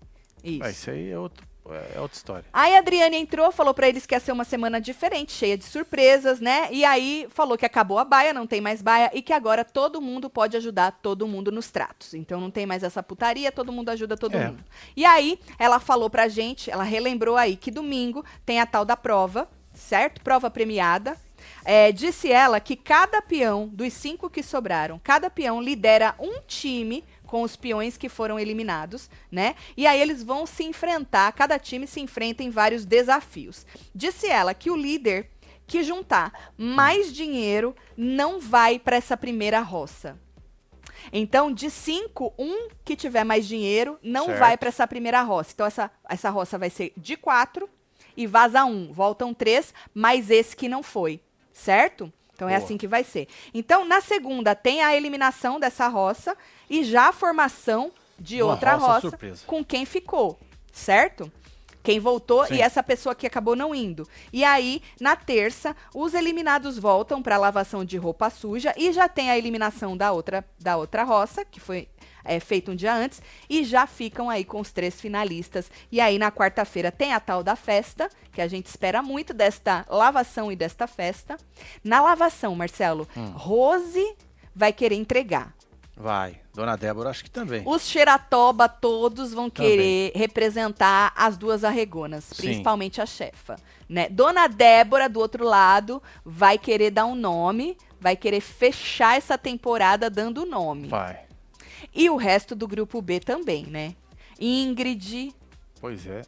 [0.45, 0.69] Isso.
[0.69, 2.44] isso aí é outro é, é outra história.
[2.52, 5.64] Aí a Adriane entrou, falou para eles que ia ser uma semana diferente, cheia de
[5.64, 6.68] surpresas, né?
[6.70, 10.00] E aí falou que acabou a baia, não tem mais baia e que agora todo
[10.00, 12.14] mundo pode ajudar todo mundo nos tratos.
[12.14, 14.46] Então não tem mais essa putaria, todo mundo ajuda todo é.
[14.46, 14.64] mundo.
[14.96, 18.96] E aí ela falou pra gente, ela relembrou aí que domingo tem a tal da
[18.96, 20.20] prova, certo?
[20.22, 21.16] Prova premiada.
[21.64, 27.05] É, disse ela que cada peão dos cinco que sobraram, cada peão lidera um time
[27.26, 29.54] com os peões que foram eliminados, né?
[29.76, 33.66] E aí eles vão se enfrentar, cada time se enfrenta em vários desafios.
[33.94, 35.30] Disse ela que o líder
[35.66, 40.18] que juntar mais dinheiro não vai para essa primeira roça.
[41.12, 44.38] Então, de cinco, um que tiver mais dinheiro não certo.
[44.38, 45.50] vai para essa primeira roça.
[45.54, 47.68] Então, essa, essa roça vai ser de quatro
[48.16, 48.92] e vaza um.
[48.92, 51.20] Voltam três, mais esse que não foi.
[51.52, 52.12] Certo?
[52.34, 52.60] Então, é Boa.
[52.60, 53.28] é assim que vai ser.
[53.54, 56.36] Então, na segunda, tem a eliminação dessa roça
[56.68, 60.38] e já a formação de Uma outra roça, roça com quem ficou,
[60.72, 61.31] certo?
[61.87, 62.55] Quem voltou Sim.
[62.55, 64.09] e essa pessoa que acabou não indo.
[64.33, 69.31] E aí, na terça, os eliminados voltam para lavação de roupa suja e já tem
[69.31, 71.87] a eliminação da outra, da outra roça, que foi
[72.24, 75.70] é, feito um dia antes, e já ficam aí com os três finalistas.
[75.92, 79.87] E aí, na quarta-feira, tem a tal da festa, que a gente espera muito desta
[79.88, 81.37] lavação e desta festa.
[81.85, 83.31] Na lavação, Marcelo, hum.
[83.31, 84.16] Rose
[84.52, 85.56] vai querer entregar
[85.96, 86.37] Vai.
[86.52, 87.62] Dona Débora, acho que também.
[87.64, 92.37] Os xeratoba todos vão querer representar as duas arregonas, Sim.
[92.37, 93.56] principalmente a chefa.
[93.88, 94.09] Né?
[94.11, 100.11] Dona Débora, do outro lado, vai querer dar um nome, vai querer fechar essa temporada
[100.11, 100.88] dando o nome.
[100.88, 101.20] Vai.
[101.94, 103.94] E o resto do grupo B também, né?
[104.38, 105.35] Ingrid.
[105.80, 106.22] Pois é.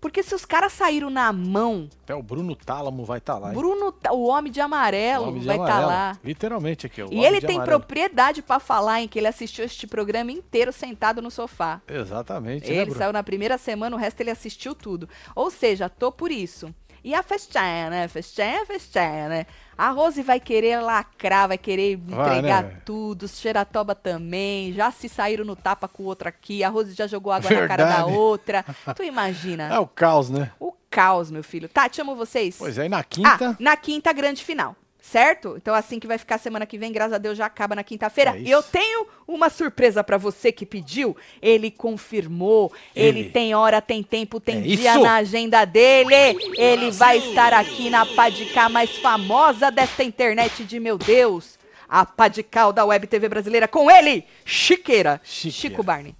[0.00, 3.48] Porque se os caras saíram na mão, Até o Bruno Tálamo vai estar lá.
[3.48, 3.54] hein?
[3.54, 5.88] Bruno, o homem de amarelo, Homem de vai estar amarelo.
[5.90, 6.18] lá.
[6.22, 7.02] Literalmente aqui.
[7.02, 7.78] o E ele tem amarelo.
[7.80, 11.80] propriedade pra falar em que ele assistiu este programa inteiro sentado no sofá.
[11.88, 12.68] Exatamente.
[12.68, 12.98] né, Ele Bruno?
[12.98, 15.08] saiu na primeira semana, o resto ele assistiu tudo.
[15.34, 16.72] Ou seja, tô por isso.
[17.02, 18.08] E a festinha, né?
[18.08, 19.46] Festinha, festinha, né?
[19.78, 22.76] A Rose vai querer lacrar, vai querer Vai, entregar né?
[22.84, 23.28] tudo.
[23.28, 24.72] Xeratoba também.
[24.72, 26.64] Já se saíram no tapa com o outro aqui.
[26.64, 28.16] A Rose já jogou água na cara da Verdade.
[28.16, 28.64] outra.
[28.94, 29.64] Tu imagina?
[29.74, 30.50] É o caos, né?
[30.58, 31.68] O caos, meu filho.
[31.68, 32.56] Tá, te amo vocês.
[32.58, 33.50] Pois é, e na quinta.
[33.50, 34.74] Ah, na quinta, grande final.
[35.10, 35.54] Certo?
[35.56, 38.36] Então, assim que vai ficar semana que vem, graças a Deus, já acaba na quinta-feira.
[38.36, 41.16] É eu tenho uma surpresa pra você que pediu.
[41.40, 42.72] Ele confirmou.
[42.94, 43.30] Ele, Ele.
[43.30, 45.02] tem hora, tem tempo, tem É dia isso.
[45.02, 46.12] na agenda dele.
[46.58, 51.56] Ele vai estar aqui na Padical mais famosa desta internet de meu Deus.
[51.88, 55.20] A Padical da Web TV brasileira com ele, Chiqueira.
[55.22, 55.56] Chiqueira.
[55.56, 56.16] Chico Barney.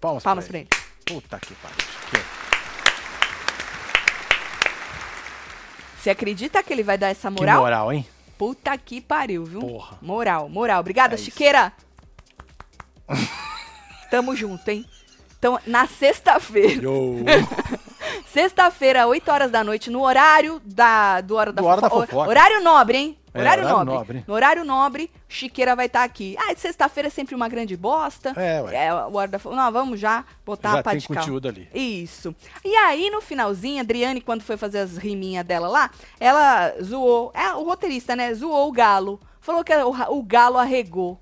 [0.00, 0.68] Palmas, Palmas pra pra ele.
[1.04, 1.76] Puta que pariu.
[2.04, 2.26] Chiqueira.
[6.00, 7.62] Você acredita que ele vai dar essa Que moral?
[7.62, 8.06] moral, hein?
[8.38, 9.60] Puta que pariu, viu?
[9.60, 9.98] Porra.
[10.00, 10.80] Moral, moral.
[10.80, 11.18] Obrigada, É.
[11.18, 11.72] Chiqueira.
[14.10, 14.86] Tamo junto, hein?
[15.38, 16.82] Então, na sexta-feira.
[18.32, 22.06] sexta-feira, 8 horas da noite, no horário da, do Hora da, Do Hora da Fofo-
[22.06, 22.28] Fofoca.
[22.28, 23.18] Horário nobre, hein?
[23.34, 23.94] É, horário, horário nobre.
[23.98, 24.24] nobre.
[24.26, 26.34] No horário nobre, Chiqueira vai estar aqui.
[26.38, 28.32] Ah, sexta-feira é sempre uma grande bosta.
[28.36, 28.86] É, ué.
[28.86, 31.16] É, o Hora da Fo- Não, vamos já botar Já a tem Padical.
[31.16, 31.68] conteúdo ali.
[31.74, 32.34] Isso.
[32.64, 37.30] E aí, no finalzinho, a Adriane, quando foi fazer as riminhas dela lá, ela zoou.
[37.34, 38.32] É, o roteirista, né?
[38.34, 39.20] Zoou o galo.
[39.40, 41.20] Falou que o, o galo arregou.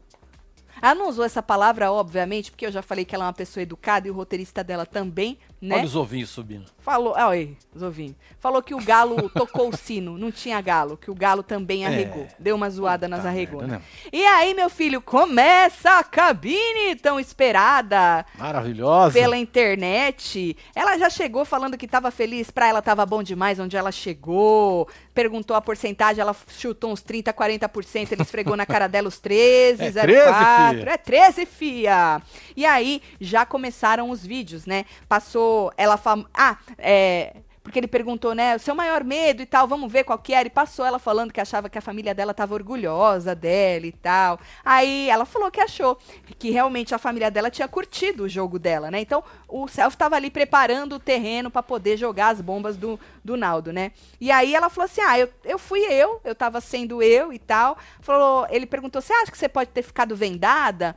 [0.80, 3.62] Ela não usou essa palavra, obviamente, porque eu já falei que ela é uma pessoa
[3.62, 5.76] educada e o roteirista dela também, né?
[5.76, 6.66] Olha os ovinhos subindo.
[6.78, 8.14] Falou, ah, aí, os ovinhos.
[8.38, 12.26] Falou que o galo tocou o sino, não tinha galo, que o galo também arregou.
[12.38, 13.68] Deu uma zoada nas arregonas.
[13.70, 13.82] né?
[14.12, 19.12] E aí, meu filho, começa a cabine tão esperada Maravilhosa.
[19.18, 20.56] pela internet.
[20.74, 24.88] Ela já chegou falando que tava feliz, pra ela tava bom demais onde ela chegou.
[25.12, 29.82] Perguntou a porcentagem, ela chutou uns 30, 40%, ele esfregou na cara dela os 13,
[29.82, 29.96] É 04.
[29.96, 30.92] 13, fia.
[30.92, 32.22] É 13, fia.
[32.56, 34.84] E aí já começaram os vídeos, né?
[35.08, 36.24] Passou ela fam...
[36.34, 40.16] Ah, é porque ele perguntou, né, o seu maior medo e tal, vamos ver qual
[40.20, 40.46] que era.
[40.46, 44.38] E passou ela falando que achava que a família dela tava orgulhosa dela e tal.
[44.64, 45.98] Aí ela falou que achou
[46.38, 49.00] que realmente a família dela tinha curtido o jogo dela, né?
[49.00, 53.36] Então o Self tava ali preparando o terreno para poder jogar as bombas do, do
[53.36, 53.90] Naldo, né?
[54.20, 57.38] E aí ela falou assim: ah, eu, eu fui eu, eu tava sendo eu e
[57.38, 57.76] tal.
[58.00, 60.94] Falou, ele perguntou: você acha que você pode ter ficado vendada?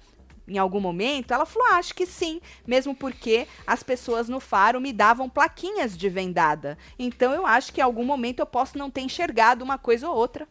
[0.49, 1.33] Em algum momento?
[1.33, 5.97] Ela falou: ah, acho que sim, mesmo porque as pessoas no faro me davam plaquinhas
[5.97, 6.77] de vendada.
[6.97, 10.15] Então eu acho que em algum momento eu posso não ter enxergado uma coisa ou
[10.15, 10.47] outra,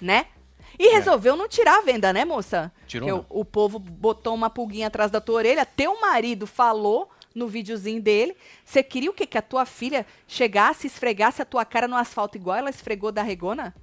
[0.00, 0.26] né?
[0.78, 2.70] E resolveu não tirar a venda, né, moça?
[2.82, 2.86] É.
[2.86, 5.64] Tirou o povo botou uma pulguinha atrás da tua orelha.
[5.64, 8.36] Teu marido falou no videozinho dele.
[8.64, 9.26] Você queria o quê?
[9.26, 13.12] Que a tua filha chegasse e esfregasse a tua cara no asfalto igual ela esfregou
[13.12, 13.74] da Regona?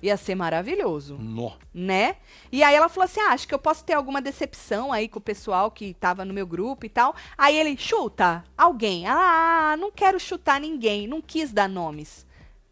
[0.00, 1.52] Ia ser maravilhoso Nó.
[1.74, 2.16] né?
[2.52, 5.18] E aí ela falou assim: ah, acho que eu posso ter alguma decepção aí com
[5.18, 7.16] o pessoal que tava no meu grupo e tal.
[7.36, 9.06] Aí ele, chuta alguém.
[9.06, 12.27] Ah, não quero chutar ninguém, não quis dar nomes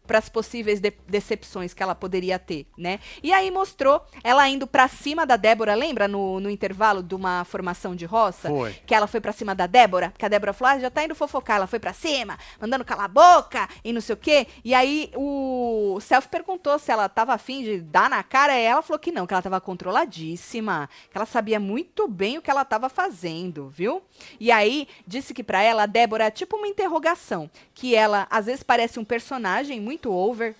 [0.07, 2.99] para as possíveis de- decepções que ela poderia ter, né?
[3.21, 7.43] E aí mostrou ela indo pra cima da Débora, lembra no, no intervalo de uma
[7.43, 8.49] formação de roça?
[8.49, 8.73] Foi.
[8.85, 11.13] Que ela foi pra cima da Débora, que a Débora falou, ah, já tá indo
[11.13, 11.57] fofocar.
[11.57, 14.47] Ela foi pra cima, mandando calar a boca e não sei o quê.
[14.63, 18.81] E aí o Self perguntou se ela tava afim de dar na cara, e ela
[18.81, 22.63] falou que não, que ela tava controladíssima, que ela sabia muito bem o que ela
[22.65, 24.01] tava fazendo, viu?
[24.39, 28.45] E aí disse que pra ela a Débora é tipo uma interrogação, que ela às
[28.45, 30.55] vezes parece um personagem muito over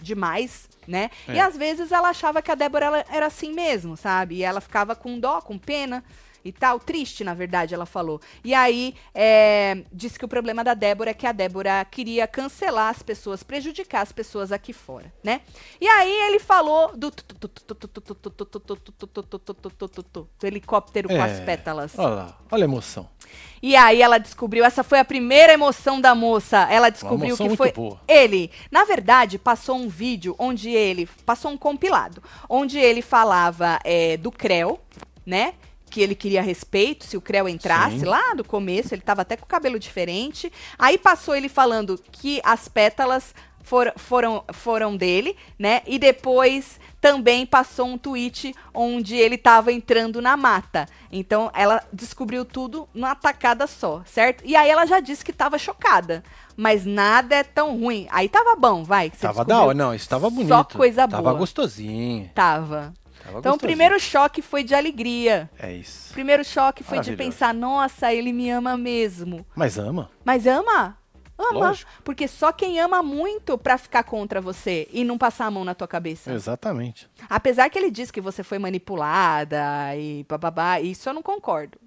[0.00, 1.10] demais, né?
[1.28, 1.40] E É.
[1.40, 4.36] às vezes ela achava que a Débora era assim mesmo, sabe?
[4.36, 6.04] E ela ficava com dó, com pena
[6.44, 8.20] e tal, triste, na verdade, ela falou.
[8.44, 12.90] E aí, é, disse que o problema da Débora é que a Débora queria cancelar
[12.90, 15.40] as pessoas, prejudicar as pessoas aqui fora, né?
[15.80, 17.10] E aí ele falou do
[20.38, 21.44] do helicóptero com as É.
[21.44, 21.98] pétalas.
[21.98, 23.08] Olha lá, olha a emoção.
[23.62, 26.66] E aí ela descobriu, essa foi a primeira emoção da moça.
[26.70, 28.00] Ela descobriu que foi boa.
[28.08, 28.50] ele.
[28.70, 34.30] Na verdade, passou um vídeo onde ele passou um compilado, onde ele falava é, do
[34.30, 34.80] Creu,
[35.26, 35.54] né?
[35.90, 38.04] Que ele queria respeito se o Creu entrasse Sim.
[38.04, 40.52] lá do começo, ele tava até com o cabelo diferente.
[40.78, 43.34] Aí passou ele falando que as pétalas
[43.68, 45.82] foram, foram, foram dele, né?
[45.86, 50.86] E depois também passou um tweet onde ele estava entrando na mata.
[51.12, 54.42] Então ela descobriu tudo numa tacada só, certo?
[54.44, 56.24] E aí ela já disse que estava chocada.
[56.56, 58.08] Mas nada é tão ruim.
[58.10, 59.10] Aí tava bom, vai.
[59.10, 59.56] Tava descobriu.
[59.56, 60.48] da hora, não, estava bonito.
[60.48, 61.34] Só coisa Tava boa.
[61.34, 62.28] gostosinho.
[62.34, 62.92] Tava.
[63.36, 65.50] Então o primeiro choque foi de alegria.
[65.58, 66.10] É isso.
[66.10, 69.46] O primeiro choque foi de pensar, nossa, ele me ama mesmo.
[69.54, 70.10] Mas ama?
[70.24, 70.98] Mas ama?
[71.38, 71.68] Ama.
[71.68, 71.90] Lógico.
[72.02, 75.74] Porque só quem ama muito pra ficar contra você e não passar a mão na
[75.74, 76.32] tua cabeça.
[76.32, 77.08] Exatamente.
[77.30, 81.78] Apesar que ele diz que você foi manipulada e bababá, isso eu não concordo.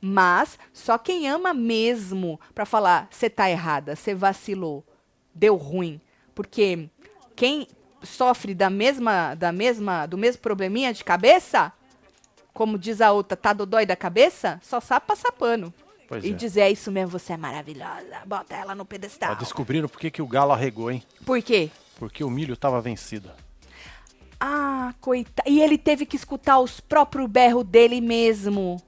[0.00, 4.84] Mas só quem ama mesmo pra falar, você tá errada, você vacilou,
[5.32, 6.00] deu ruim.
[6.34, 6.88] Porque
[7.36, 7.68] quem
[8.02, 11.72] sofre da mesma, da mesma, do mesmo probleminha de cabeça,
[12.52, 15.72] como diz a outra, tá dodói da cabeça, só sabe passar pano.
[16.08, 16.32] Pois e é.
[16.32, 19.32] dizer, é isso mesmo, você é maravilhosa, bota ela no pedestal.
[19.32, 21.02] Ó, descobriram por que, que o galo arregou, hein?
[21.24, 21.70] Por quê?
[21.96, 23.30] Porque o milho tava vencido.
[24.38, 25.48] Ah, coitado.
[25.48, 28.82] E ele teve que escutar os próprios berros dele mesmo.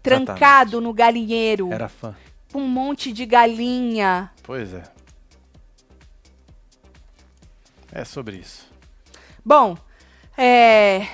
[0.00, 1.72] Trancado no galinheiro.
[1.72, 2.14] Era fã.
[2.52, 4.30] Com um monte de galinha.
[4.44, 4.84] Pois é.
[7.98, 8.70] É sobre isso.
[9.42, 9.74] Bom,
[10.36, 11.06] é.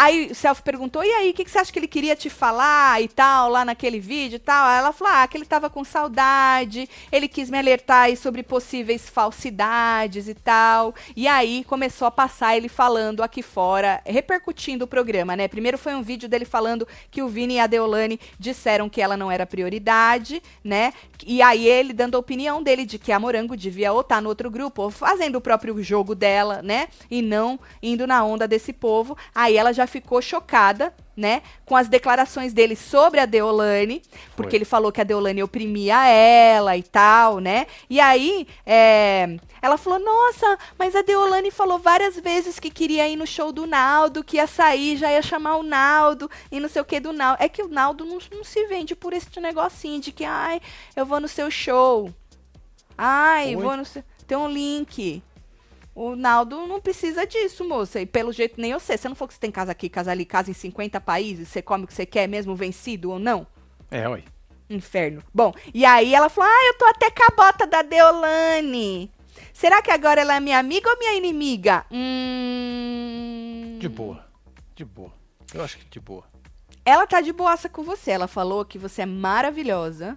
[0.00, 2.30] Aí o Self perguntou, e aí, o que, que você acha que ele queria te
[2.30, 4.64] falar e tal, lá naquele vídeo e tal?
[4.66, 8.42] Aí ela falou, ah, que ele tava com saudade, ele quis me alertar aí sobre
[8.42, 10.94] possíveis falsidades e tal.
[11.14, 15.46] E aí começou a passar ele falando aqui fora, repercutindo o programa, né?
[15.46, 19.18] Primeiro foi um vídeo dele falando que o Vini e a Deolane disseram que ela
[19.18, 20.94] não era prioridade, né?
[21.26, 24.30] E aí ele dando a opinião dele de que a Morango devia ou estar no
[24.30, 26.88] outro grupo, ou fazendo o próprio jogo dela, né?
[27.10, 29.14] E não indo na onda desse povo.
[29.34, 31.42] Aí ela já ficou chocada, né?
[31.66, 34.02] Com as declarações dele sobre a Deolane,
[34.34, 34.56] porque Foi.
[34.58, 37.66] ele falou que a Deolane oprimia ela e tal, né?
[37.90, 43.16] E aí, é, ela falou: Nossa, mas a Deolane falou várias vezes que queria ir
[43.16, 46.80] no show do Naldo, que ia sair, já ia chamar o Naldo e não sei
[46.80, 47.42] o que do Naldo.
[47.42, 50.60] É que o Naldo não, não se vende por esse negocinho de que, ai,
[50.96, 52.12] eu vou no seu show.
[52.96, 54.02] Ai, vou no seu.
[54.26, 55.22] Tem um link.
[55.94, 58.00] O Naldo não precisa disso, moça.
[58.00, 58.96] E pelo jeito nem eu sei.
[58.96, 61.60] Você não falou que você tem casa aqui, casa ali, casa em 50 países, você
[61.60, 63.46] come o que você quer, mesmo vencido ou não?
[63.90, 64.22] É, ué.
[64.68, 65.20] Inferno.
[65.34, 69.10] Bom, e aí ela falou: Ah, eu tô até com a bota da Deolane.
[69.52, 71.84] Será que agora ela é minha amiga ou minha inimiga?
[71.90, 73.78] Hum.
[73.80, 74.24] De boa.
[74.76, 75.12] De boa.
[75.52, 76.24] Eu acho que de boa.
[76.84, 78.12] Ela tá de boaça com você.
[78.12, 80.16] Ela falou que você é maravilhosa.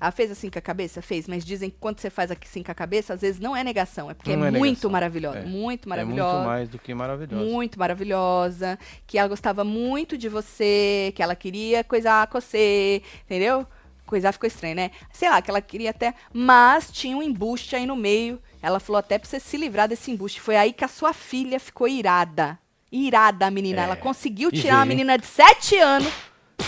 [0.00, 1.00] Ela fez assim com a cabeça?
[1.00, 3.64] Fez, mas dizem que quando você faz assim com a cabeça, às vezes não é
[3.64, 5.38] negação, é porque Não é, é muito maravilhosa.
[5.38, 5.44] É.
[5.44, 6.34] Muito É maravilhosa.
[6.34, 7.44] muito mais do que maravilhoso.
[7.44, 13.66] muito maravilhosa, que ela gostava muito de você, que ela queria coisar com você, entendeu?
[14.06, 14.90] Coisar ficou estranho, né?
[15.12, 16.12] Sei lá, que ela queria até.
[16.32, 18.38] Mas tinha um embuste aí no meio.
[18.60, 20.40] Ela falou até pra você se livrar desse embuste.
[20.40, 22.58] Foi aí que a sua filha ficou irada.
[22.92, 23.80] Irada, a menina.
[23.80, 23.84] É.
[23.84, 26.12] Ela conseguiu tirar uma menina de sete anos,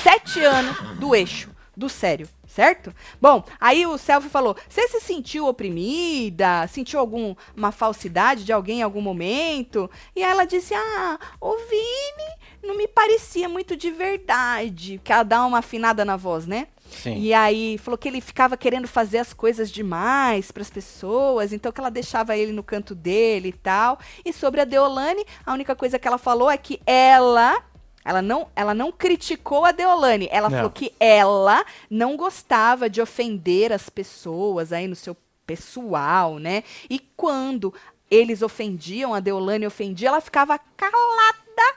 [0.03, 2.27] sete anos do eixo, do sério.
[2.57, 2.91] Certo?
[3.21, 6.67] Bom, aí o Selfie falou: Você se sentiu oprimida?
[6.69, 9.91] Sentiu alguma falsidade de alguém em algum momento?
[10.17, 14.99] E aí ela disse: Ah, o Vini não me parecia muito de verdade.
[15.05, 16.69] Que ela dá uma afinada na voz, né?
[16.91, 17.19] Sim.
[17.19, 21.71] E aí falou que ele ficava querendo fazer as coisas demais para as pessoas, então
[21.71, 23.99] que ela deixava ele no canto dele e tal.
[24.25, 27.63] E sobre a Deolane, a única coisa que ela falou é que ela
[28.07, 30.59] ela não, ela não criticou a Deolane, ela Não.
[30.59, 36.63] falou que ela não gostava de ofender as pessoas aí no seu pessoal, né?
[36.89, 37.75] E quando
[38.09, 41.75] eles ofendiam, a Deolane ofendia, ela ficava calada.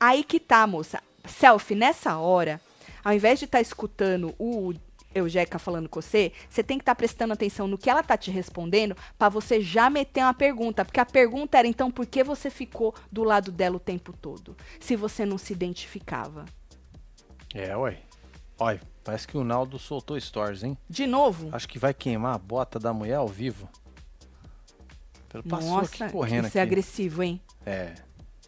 [0.00, 1.00] Aí que tá, moça.
[1.24, 2.60] Selfie, nessa hora,
[3.04, 4.74] ao invés de estar escutando o
[5.14, 8.30] Eugeca falando com você, você tem que estar prestando atenção no que ela tá te
[8.30, 10.84] respondendo pra você já meter uma pergunta.
[10.84, 14.56] Porque a pergunta era, então, por que você ficou do lado dela o tempo todo?
[14.80, 16.44] Se você não se identificava.
[17.54, 17.98] É, ué.
[18.58, 20.76] Olha, parece que o Naldo soltou stories, hein?
[20.88, 21.48] De novo?
[21.52, 23.68] Acho que vai queimar a bota da mulher ao vivo.
[25.32, 26.70] Ele passou Nossa, aqui correndo isso é aqui.
[26.70, 27.40] agressivo, hein?
[27.64, 27.94] É.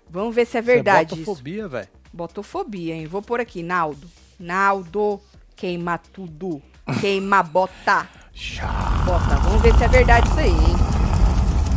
[0.09, 1.89] Vamos ver se é verdade Isso é botofobia, velho.
[2.13, 3.07] Botofobia, hein?
[3.07, 4.11] Vou pôr aqui, Naldo.
[4.39, 5.21] Naldo,
[5.61, 6.63] queima tudo.
[7.03, 8.09] Queima bota.
[9.05, 9.37] Bota.
[9.43, 10.91] Vamos ver se é verdade isso aí, hein?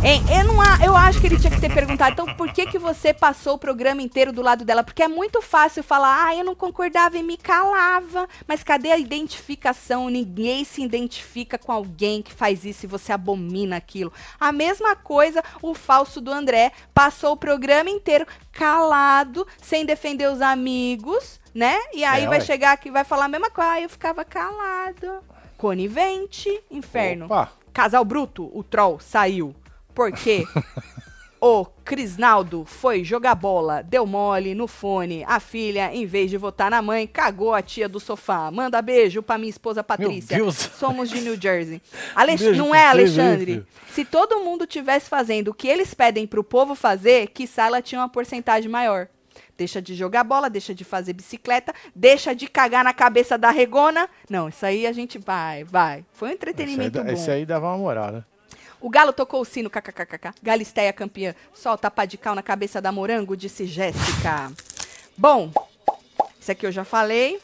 [0.05, 2.77] Hein, eu, não, eu acho que ele tinha que ter perguntado, então por que, que
[2.77, 4.83] você passou o programa inteiro do lado dela?
[4.83, 8.27] Porque é muito fácil falar, ah, eu não concordava e me calava.
[8.45, 10.09] Mas cadê a identificação?
[10.09, 14.11] Ninguém se identifica com alguém que faz isso e você abomina aquilo.
[14.39, 20.41] A mesma coisa, o falso do André passou o programa inteiro calado, sem defender os
[20.41, 21.77] amigos, né?
[21.93, 22.45] E aí É, vai ué.
[22.45, 23.71] chegar aqui e vai falar a mesma coisa.
[23.71, 25.19] Ah, eu ficava calado.
[25.57, 27.25] Conivente, inferno.
[27.25, 29.55] Opa, Casal Bruto, o troll, saiu.
[29.95, 30.45] Porque
[31.39, 35.23] o Crisnaldo foi jogar bola, deu mole no fone.
[35.27, 38.49] A filha, em vez de votar na mãe, cagou a tia do sofá.
[38.51, 40.37] Manda beijo pra minha esposa Patrícia.
[40.51, 41.81] Somos de New Jersey.
[42.15, 42.41] Alex...
[42.41, 43.45] Beijo Não é, Alexandre?
[43.45, 43.67] beijo.
[43.91, 48.01] Se todo mundo tivesse fazendo o que eles pedem pro povo fazer, que ela tinha
[48.01, 49.07] uma porcentagem maior.
[49.57, 54.09] Deixa de jogar bola, deixa de fazer bicicleta, deixa de cagar na cabeça da regona.
[54.29, 56.03] Não, isso aí a gente vai, vai.
[56.13, 57.09] Foi um Esse aí, entretenimento bom.
[57.11, 58.23] esse aí dava uma moral, né?
[58.81, 60.33] O Galo tocou o sino, kkkk.
[60.41, 61.33] Galisteia campeã.
[61.53, 64.51] Solta pá de cal na cabeça da morango, disse Jéssica.
[65.17, 65.51] Bom,
[66.39, 67.39] isso aqui eu já falei.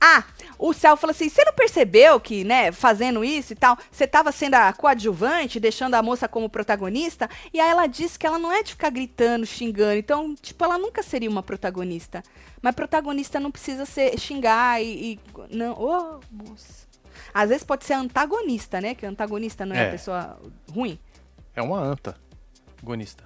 [0.00, 0.24] Ah,
[0.58, 4.32] o Céu falou assim: você não percebeu que, né, fazendo isso e tal, você tava
[4.32, 7.28] sendo a coadjuvante, deixando a moça como protagonista?
[7.52, 9.94] E aí ela disse que ela não é de ficar gritando, xingando.
[9.98, 12.22] Então, tipo, ela nunca seria uma protagonista.
[12.60, 15.12] Mas protagonista não precisa ser xingar e.
[15.14, 15.20] e-
[15.56, 16.86] não, ô, moça.
[17.32, 18.94] Às vezes pode ser antagonista, né?
[18.94, 19.88] Que antagonista não é, É.
[19.88, 20.40] a pessoa
[20.72, 20.98] ruim.
[21.54, 22.16] É uma anta.
[22.82, 23.24] Gonista.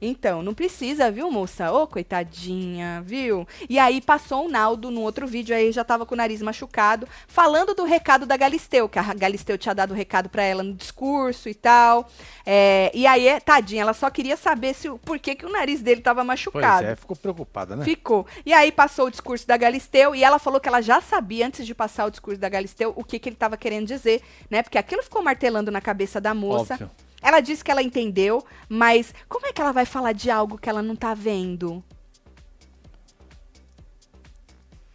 [0.00, 1.70] Então, não precisa, viu, moça?
[1.72, 3.46] Ô, coitadinha, viu?
[3.68, 7.06] E aí passou o Naldo no outro vídeo, aí já tava com o nariz machucado,
[7.26, 10.74] falando do recado da Galisteu, que a Galisteu tinha dado o recado pra ela no
[10.74, 12.08] discurso e tal.
[12.44, 15.50] É, e aí, é, tadinha, ela só queria saber se, o- por que, que o
[15.52, 16.86] nariz dele tava Pois machucado.
[16.86, 17.84] é, ficou preocupada, né?
[17.84, 18.26] Ficou.
[18.44, 21.64] E aí passou o discurso da Galisteu e ela falou que ela já sabia, antes
[21.66, 24.62] de passar o discurso da Galisteu, o que, que ele estava querendo dizer, né?
[24.62, 26.74] Porque aquilo ficou martelando na cabeça da moça.
[26.74, 26.90] Óbvio.
[27.22, 30.68] Ela disse que ela entendeu, mas como é que ela vai falar de algo que
[30.68, 31.82] ela não tá vendo?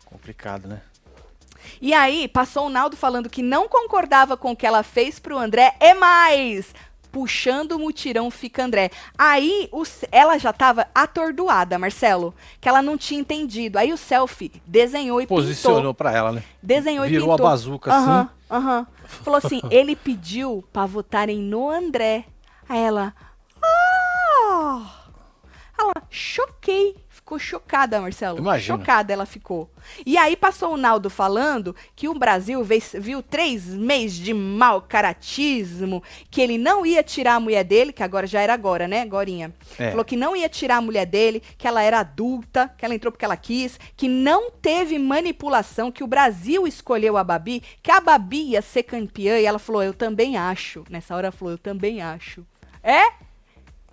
[0.06, 0.82] Complicado, né?
[1.82, 5.38] E aí, passou o Naldo falando que não concordava com o que ela fez pro
[5.38, 6.74] André, e mais!
[7.12, 8.92] Puxando o mutirão fica André.
[9.18, 13.80] Aí, o ela já tava atordoada, Marcelo, que ela não tinha entendido.
[13.80, 15.94] Aí o selfie desenhou e Posicionou pintou.
[15.94, 16.44] pra ela, né?
[16.62, 17.46] Desenhou e Virou pintou.
[17.46, 18.30] a bazuca assim.
[18.52, 18.88] aham.
[19.08, 22.26] Falou assim, ele pediu pra votarem no André.
[22.68, 23.14] Aí ela,
[23.62, 25.08] ah!
[25.80, 26.96] Ela, choquei.
[27.28, 28.38] Ficou chocada, Marcelo.
[28.38, 28.78] Imagina.
[28.78, 29.70] Chocada ela ficou.
[30.06, 34.82] E aí passou o Naldo falando que o Brasil vez- viu três meses de mau
[34.82, 36.02] caratismo,
[36.32, 39.54] que ele não ia tirar a mulher dele, que agora já era agora, né, Gorinha?
[39.78, 39.90] É.
[39.90, 43.12] Falou que não ia tirar a mulher dele, que ela era adulta, que ela entrou
[43.12, 48.00] porque ela quis, que não teve manipulação, que o Brasil escolheu a Babi, que a
[48.00, 50.86] Babi ia ser campeã, e ela falou, eu também acho.
[50.90, 52.46] Nessa hora ela falou, eu também acho.
[52.82, 53.04] É?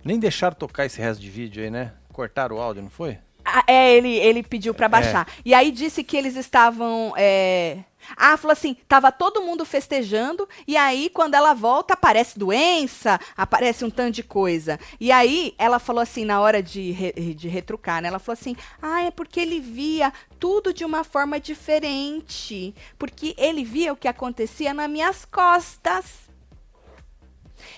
[0.05, 1.91] Nem deixaram tocar esse resto de vídeo aí, né?
[2.15, 3.17] Cortaram o áudio, não foi?
[3.43, 5.27] Ah, é, ele, ele pediu pra baixar.
[5.43, 7.13] E aí disse que eles estavam.
[7.15, 7.79] é,
[8.17, 13.83] Ah, falou assim: tava todo mundo festejando, e aí quando ela volta, aparece doença, aparece
[13.85, 14.79] um tanto de coisa.
[14.99, 18.07] E aí ela falou assim, na hora de, re- de retrucar, né?
[18.07, 22.73] Ela falou assim: ah, é porque ele via tudo de uma forma diferente.
[22.97, 26.05] Porque ele via o que acontecia nas minhas costas.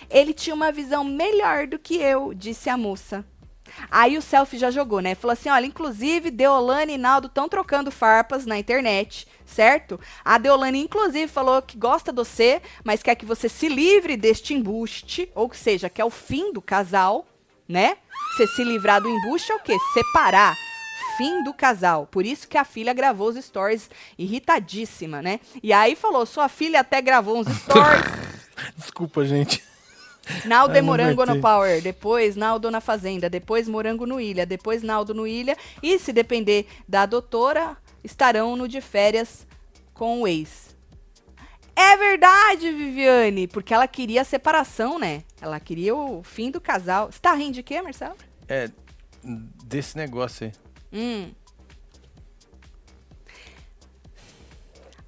[0.09, 3.25] Ele tinha uma visão melhor do que eu, disse a moça.
[3.89, 5.15] Aí o selfie já jogou, né?
[5.15, 9.99] Falou assim: olha, inclusive, Deolane e Naldo estão trocando farpas na internet, certo?
[10.23, 14.53] A Deolane, inclusive, falou que gosta de você, mas quer que você se livre deste
[14.53, 17.25] embuste, ou seja, que é o fim do casal,
[17.67, 17.97] né?
[18.35, 19.77] Você se livrar do embuste é o quê?
[19.93, 20.55] Separar.
[21.17, 22.07] Fim do casal.
[22.11, 25.39] Por isso que a filha gravou os stories irritadíssima, né?
[25.63, 28.05] E aí falou: sua filha até gravou uns stories.
[28.75, 29.63] Desculpa, gente.
[30.45, 35.13] Naldo é Morango no Power, depois Naldo na Fazenda, depois Morango no Ilha, depois Naldo
[35.13, 35.55] no Ilha.
[35.81, 39.45] E se depender da doutora, estarão no de férias
[39.93, 40.75] com o ex.
[41.75, 45.23] É verdade, Viviane, porque ela queria a separação, né?
[45.39, 47.11] Ela queria o fim do casal.
[47.11, 48.15] Você tá rindo de quê, Marcelo?
[48.47, 48.71] É,
[49.63, 50.53] desse negócio aí.
[50.91, 51.31] Hum.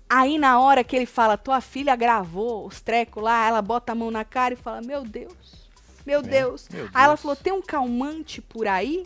[0.09, 3.95] Aí na hora que ele fala, tua filha gravou os trecos lá, ela bota a
[3.95, 5.69] mão na cara e fala, meu Deus,
[6.05, 6.67] meu Deus.
[6.69, 7.21] meu Aí ela Deus.
[7.21, 9.05] falou, tem um calmante por aí?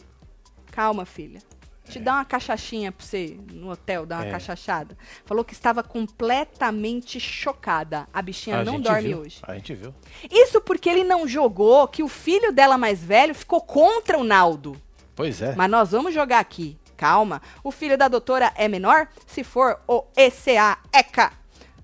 [0.71, 1.41] Calma, filha.
[1.89, 4.31] Te dá uma cachachinha pra você no hotel, dar uma É.
[4.31, 4.97] cachachada.
[5.25, 8.07] Falou que estava completamente chocada.
[8.13, 9.39] A bichinha A não dorme viu, hoje.
[9.43, 9.93] A gente viu.
[10.31, 14.81] Isso porque ele não jogou que o filho dela mais velho ficou contra o Naldo.
[15.13, 15.53] Pois é.
[15.55, 16.77] Mas nós vamos jogar aqui.
[17.03, 17.41] Calma.
[17.61, 19.09] O filho da doutora é menor?
[19.27, 21.33] Se for o ECA, ECA.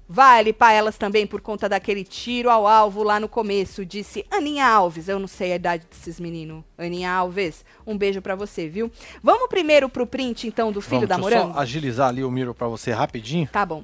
[0.08, 4.66] Vale para elas também por conta daquele tiro ao alvo lá no começo, disse Aninha
[4.66, 5.10] Alves.
[5.10, 6.64] Eu não sei a idade desses meninos.
[6.78, 8.90] Aninha Alves, um beijo pra você, viu?
[9.22, 11.54] Vamos primeiro pro print, então, do filho Vamos, da deixa eu Morango?
[11.54, 13.50] só agilizar ali o Miro pra você rapidinho.
[13.52, 13.84] Tá bom.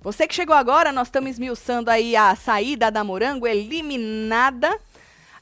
[0.00, 4.76] Você que chegou agora, nós estamos esmiuçando aí a saída da Morango, eliminada.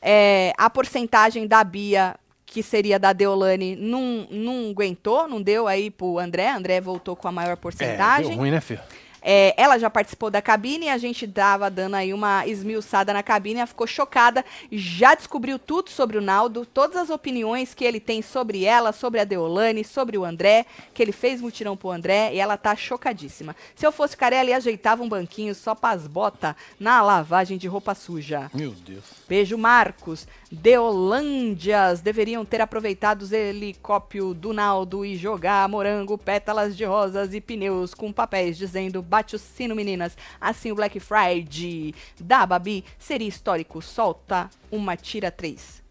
[0.07, 2.17] É, a porcentagem da Bia,
[2.55, 6.49] que seria da Deolane, não, não aguentou, não deu aí pro André.
[6.49, 8.29] André voltou com a maior É, porcentagem.
[8.31, 8.81] deu ruim, né, filho?
[9.27, 13.57] É, ela já participou da cabine, a gente dava dando aí uma esmiuçada na cabine,
[13.61, 18.21] ela ficou chocada, já descobriu tudo sobre o Naldo, todas as opiniões que ele tem
[18.21, 22.39] sobre ela, sobre a Deolane, sobre o André, que ele fez mutirão pro André, e
[22.39, 23.57] ela tá chocadíssima.
[23.75, 28.51] Se eu fosse Carelli, ajeitava um banquinho só pras botas na lavagem de roupa suja.
[28.53, 29.05] Meu Deus.
[29.27, 30.29] Beijo, Marcos.
[30.55, 37.41] Deolândias deveriam ter aproveitado os helicópteros do Naldo e jogar morango, pétalas de rosas e
[37.41, 40.17] pneus com papéis dizendo bate o sino, meninas.
[40.41, 43.83] Assim o Black Friday da Babi seria histórico.
[43.83, 45.83] Solta uma, tira três.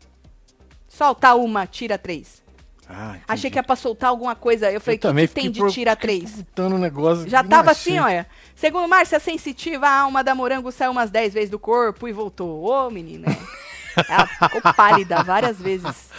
[0.87, 2.43] Solta uma, tira três.
[2.87, 4.71] Ah, Achei que era pra soltar alguma coisa.
[4.71, 6.45] Eu falei, o que, que tem de tira três?
[6.59, 8.27] um negócio Já tava assim, olha.
[8.55, 12.63] Segundo Márcia Sensitiva, a alma da morango saiu umas 10 vezes do corpo e voltou.
[12.63, 13.27] Ô, menina.
[14.09, 16.09] Ela ficou pálida várias vezes.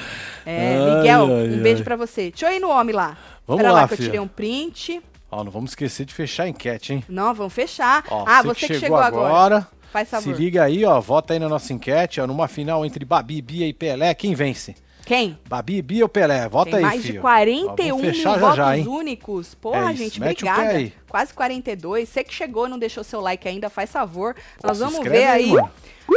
[0.47, 2.31] É, Ai, Miguel, ai, um beijo pra você.
[2.31, 3.17] Deixa eu ir no homem lá.
[3.47, 5.03] Vamos Pera lá, lá que eu tirei um print.
[5.31, 7.05] Ó, não vamos esquecer de fechar a enquete, hein?
[7.09, 8.05] Não, vamos fechar.
[8.11, 9.67] Ó, ah, você que chegou, agora.
[9.93, 10.35] Faz Se favor.
[10.39, 11.01] liga aí, ó.
[11.01, 12.27] Vota aí na nossa enquete, ó.
[12.27, 14.75] Numa final entre Babi, Bia e Pelé, quem vence?
[15.07, 15.39] Quem?
[15.49, 16.49] Babi, Bia ou Pelé?
[16.49, 17.13] Vota Tem aí, mais filho.
[17.15, 18.89] de Ó, 41 vamos mil já votos já, hein?
[18.89, 19.55] únicos.
[19.55, 20.93] Porra, É gente, mete obrigada.
[21.09, 22.09] Quase 42.
[22.09, 24.35] Você que chegou e não deixou seu like ainda, faz favor.
[24.63, 25.65] Nós se vamos ver aí, aí.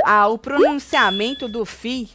[0.06, 2.10] Ah, o pronunciamento do FI.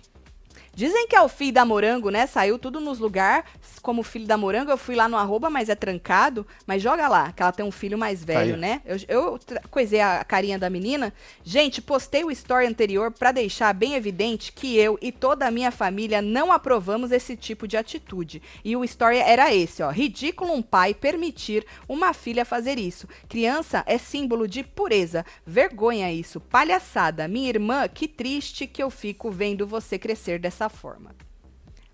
[0.74, 2.26] Dizem que é o filho da Morango, né?
[2.26, 3.44] Saiu tudo nos lugares
[3.82, 4.70] como filho da Morango.
[4.70, 6.46] Eu fui lá no arroba, mas é trancado.
[6.66, 8.60] Mas joga lá, que ela tem um filho mais velho, aí.
[8.60, 8.80] né?
[8.84, 11.12] Eu, eu coisei a carinha da menina.
[11.44, 15.70] Gente, postei o story anterior pra deixar bem evidente que eu e toda a minha
[15.70, 18.40] família não aprovamos esse tipo de atitude.
[18.64, 19.90] E o story era esse, ó.
[19.90, 23.06] Ridículo um pai permitir uma filha fazer isso.
[23.28, 25.24] Criança é símbolo de pureza.
[25.46, 26.40] Vergonha isso.
[26.40, 27.28] Palhaçada.
[27.28, 31.14] Minha irmã, que triste que eu fico vendo você crescer dessa forma.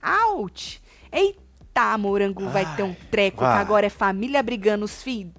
[0.03, 0.83] Out!
[1.11, 3.57] Eita, morango vai Ai, ter um treco vai.
[3.57, 5.35] que agora é família brigando os filhos.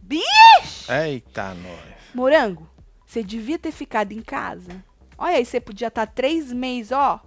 [0.90, 1.80] Eita, nós.
[2.14, 2.70] Morango,
[3.06, 4.84] você devia ter ficado em casa.
[5.18, 7.22] Olha aí, você podia estar três meses, ó,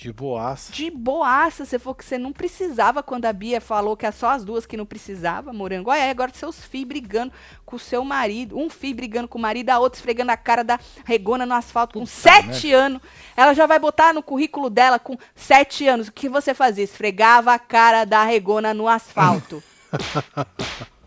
[0.00, 0.72] De boaça.
[0.72, 1.66] de boaça.
[1.66, 4.64] Você falou que você não precisava quando a Bia falou que é só as duas
[4.64, 5.90] que não precisava, Morango.
[5.90, 7.30] Olha agora seus filhos brigando
[7.66, 8.56] com o seu marido.
[8.56, 11.98] Um filho brigando com o marido, a outra esfregando a cara da regona no asfalto
[11.98, 13.02] com Puta sete anos.
[13.36, 16.08] Ela já vai botar no currículo dela com sete anos.
[16.08, 16.82] O que você fazia?
[16.82, 19.62] Esfregava a cara da regona no asfalto.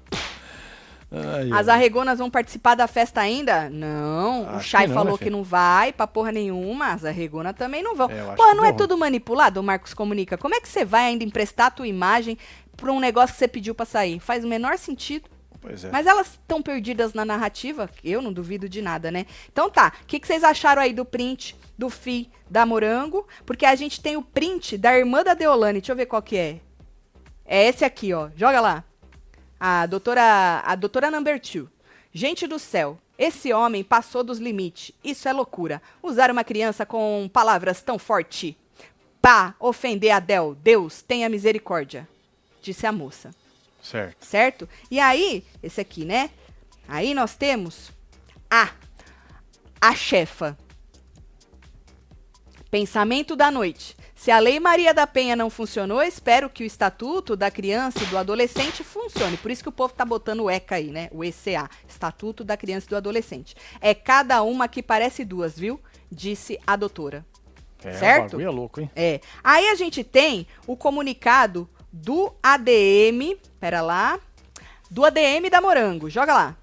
[1.14, 3.70] Ai, As arregonas vão participar da festa ainda?
[3.70, 4.56] Não.
[4.56, 6.94] o Chay que não, falou né, que não vai pra porra nenhuma.
[6.94, 8.10] As arregonas também não vão.
[8.10, 10.38] É, Porra, não é tudo manipulado, o Marcos Comunica?
[10.38, 12.38] Como é que você vai ainda emprestar a tua imagem
[12.76, 14.20] pra um negócio que você pediu pra sair?
[14.20, 15.30] Faz o menor sentido.
[15.62, 15.92] Pois é.
[15.92, 19.26] Mas elas estão perdidas na narrativa, eu não duvido de nada, né?
[19.50, 23.26] Então tá, o que, que vocês acharam aí do print do Fi da Morango?
[23.46, 26.36] Porque a gente tem o print da irmã da Deolane, deixa eu ver qual que
[26.36, 26.60] é.
[27.46, 28.84] É esse aqui, ó, joga lá.
[29.66, 31.70] A doutora, a doutora number two.
[32.12, 34.92] Gente do céu, esse homem passou dos limites.
[35.02, 35.82] Isso é loucura.
[36.02, 38.58] Usar uma criança com palavras tão forte.
[39.22, 40.54] Pá, ofender a Del.
[40.54, 42.06] Deus, tenha misericórdia.
[42.62, 43.34] Disse a moça
[43.82, 44.26] Certo.
[44.26, 44.70] certo?
[44.92, 46.30] E aí, esse aqui, né?
[46.86, 47.90] Aí nós temos
[48.52, 48.70] a
[49.80, 50.58] a chefa.
[52.70, 53.96] Pensamento da noite.
[54.24, 58.06] Se a Lei Maria da Penha não funcionou, espero que o Estatuto da Criança e
[58.06, 59.36] do Adolescente funcione.
[59.36, 61.10] Por isso que o povo tá botando o ECA aí, né?
[61.12, 63.54] O ECA, Estatuto da Criança e do Adolescente.
[63.82, 65.78] É cada uma que parece duas, viu?
[66.10, 67.26] Disse a doutora.
[67.84, 68.40] É, Certo?
[68.40, 68.90] É louco, hein?
[68.96, 69.20] É.
[69.44, 73.38] Aí a gente tem o comunicado do ADM.
[73.60, 74.18] Pera lá.
[74.90, 76.10] Do ADM da Morango.
[76.10, 76.58] Joga lá.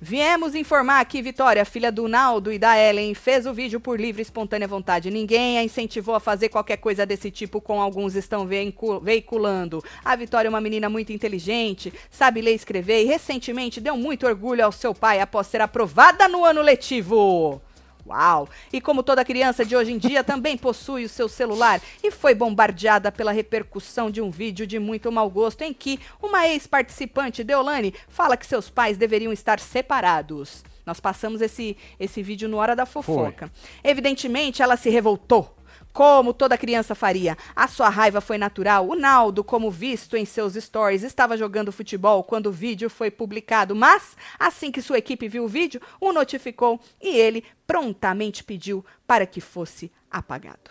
[0.00, 4.20] Viemos informar que Vitória, filha do Naldo e da Ellen, fez o vídeo por livre
[4.20, 5.10] e espontânea vontade.
[5.10, 9.82] Ninguém a incentivou a fazer qualquer coisa desse tipo, como alguns estão veicu- veiculando.
[10.04, 14.24] A Vitória é uma menina muito inteligente, sabe ler e escrever e recentemente deu muito
[14.24, 17.60] orgulho ao seu pai após ser aprovada no ano letivo.
[18.08, 18.48] Uau!
[18.72, 22.34] E como toda criança de hoje em dia também possui o seu celular e foi
[22.34, 27.94] bombardeada pela repercussão de um vídeo de muito mau gosto em que uma ex-participante, Deolane,
[28.08, 30.64] fala que seus pais deveriam estar separados.
[30.86, 33.52] Nós passamos esse, esse vídeo no Hora da Fofoca.
[33.84, 35.57] Evidentemente, ela se revoltou.
[35.98, 37.36] Como toda criança faria.
[37.56, 38.86] A sua raiva foi natural.
[38.86, 43.74] O Naldo, como visto em seus stories, estava jogando futebol quando o vídeo foi publicado.
[43.74, 49.26] Mas, assim que sua equipe viu o vídeo, o notificou e ele prontamente pediu para
[49.26, 50.70] que fosse apagado.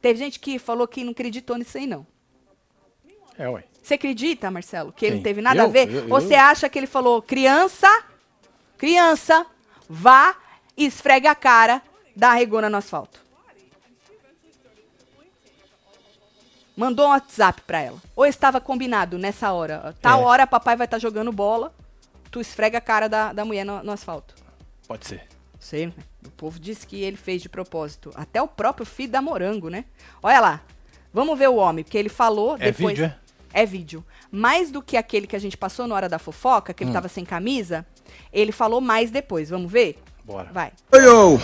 [0.00, 2.06] Teve gente que falou que não acreditou nisso aí, não.
[3.36, 3.64] É, ué.
[3.82, 5.16] Você acredita, Marcelo, que ele Quem?
[5.18, 5.70] não teve nada a Eu?
[5.72, 5.92] ver?
[5.92, 6.40] Eu- Ou você eu?
[6.40, 7.88] acha que ele falou, criança,
[8.78, 9.44] criança,
[9.88, 10.36] vá
[10.76, 11.82] e esfregue a cara
[12.14, 13.25] da regona no asfalto?
[16.76, 17.98] Mandou um WhatsApp pra ela.
[18.14, 19.94] Ou estava combinado nessa hora.
[20.00, 20.24] Tal É.
[20.24, 21.72] hora papai vai estar jogando bola,
[22.30, 24.34] tu esfrega a cara da, da mulher no, no asfalto.
[24.86, 25.22] Pode ser.
[25.58, 25.92] Sei, né?
[26.24, 28.10] o povo disse que ele fez de propósito.
[28.14, 29.84] Até o próprio filho da Morango, né?
[30.22, 30.60] Olha lá.
[31.12, 32.96] Vamos ver o homem, porque ele falou É depois.
[32.98, 33.04] vídeo,
[33.52, 33.62] é?
[33.62, 34.04] É vídeo.
[34.30, 36.74] Mais do que aquele que a gente passou na hora da fofoca, Hum.
[36.74, 37.86] que ele tava sem camisa,
[38.32, 39.48] ele falou mais depois.
[39.48, 39.98] Vamos ver?
[40.24, 40.50] Bora.
[40.52, 40.72] Vai.
[40.92, 41.40] Oi, yo.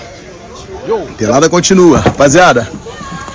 [1.16, 2.00] Pelada continua.
[2.00, 2.66] Rapaziada,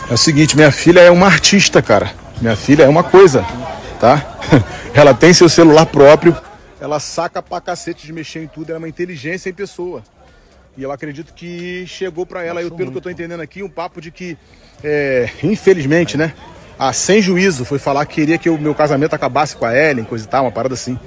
[0.10, 2.12] é o seguinte, minha filha é uma artista, cara.
[2.41, 3.45] Minha filha é uma coisa,
[3.99, 4.38] tá?
[4.93, 6.36] Ela tem seu celular próprio,
[6.80, 10.03] ela saca pra cacete de mexer em tudo, ela é uma inteligência em pessoa.
[10.78, 13.70] E eu acredito que chegou pra ela, eu, pelo que eu tô entendendo aqui, um
[13.70, 14.38] papo de que,
[14.84, 16.34] é, infelizmente, né?
[16.78, 20.05] A sem juízo foi falar que queria que o meu casamento acabasse com a Ellen,
[20.05, 20.99] coisa e tal, uma parada assim.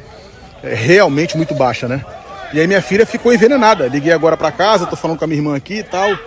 [0.62, 2.04] É realmente muito baixa, né?
[2.52, 3.86] E aí minha filha ficou envenenada.
[3.86, 6.18] Liguei agora pra casa, tô falando com a minha irmã aqui e tal.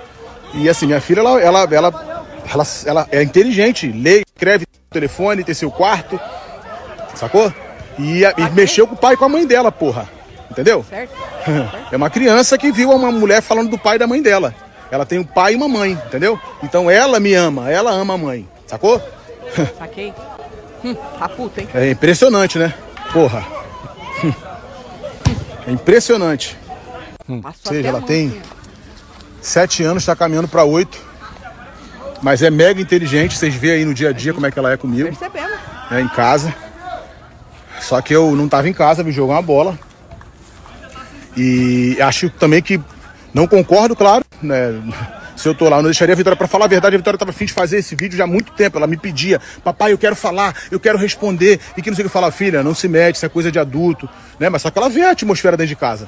[0.54, 2.13] E assim, minha filha, ela, ela, ela,
[2.52, 6.20] ela, ela é inteligente, lê, escreve telefone, tem seu quarto,
[7.16, 7.52] sacou?
[7.98, 10.08] E, a- e mexeu com o pai e com a mãe dela, porra.
[10.52, 10.86] Entendeu?
[10.90, 11.14] Certo?
[11.92, 14.54] É uma criança que viu uma mulher falando do pai e da mãe dela.
[14.92, 16.40] Ela tem um pai e uma mãe, entendeu?
[16.62, 19.02] Então ela me ama, ela ama a mãe, sacou?
[19.80, 20.14] Saquei.
[20.86, 21.68] Hum, tá puta, hein?
[21.74, 22.74] É impressionante, né?
[23.12, 23.46] Porra.
[25.66, 26.58] É impressionante.
[27.28, 28.42] Ou seja, ela mão, tem
[29.42, 31.00] sete anos, está caminhando para oito.
[32.24, 34.72] Mas é mega inteligente, vocês veem aí no dia a dia como é que ela
[34.72, 35.60] é comigo, Percebemos.
[35.92, 36.56] né, em casa.
[37.82, 39.78] Só que eu não tava em casa, vim jogar uma bola.
[41.36, 42.80] E acho também que
[43.34, 44.74] não concordo, claro, né?
[45.36, 46.96] Se eu tô lá, eu não deixaria a Vitória para falar a verdade.
[46.96, 48.78] A Vitória tava afim de fazer esse vídeo já há muito tempo.
[48.78, 51.60] Ela me pedia, papai, eu quero falar, eu quero responder.
[51.76, 53.60] E que não sei o que falar, filha, não se mete, isso é coisa de
[53.60, 54.08] adulto,
[54.40, 54.48] né?
[54.48, 56.08] Mas só que ela vê a atmosfera dentro de casa,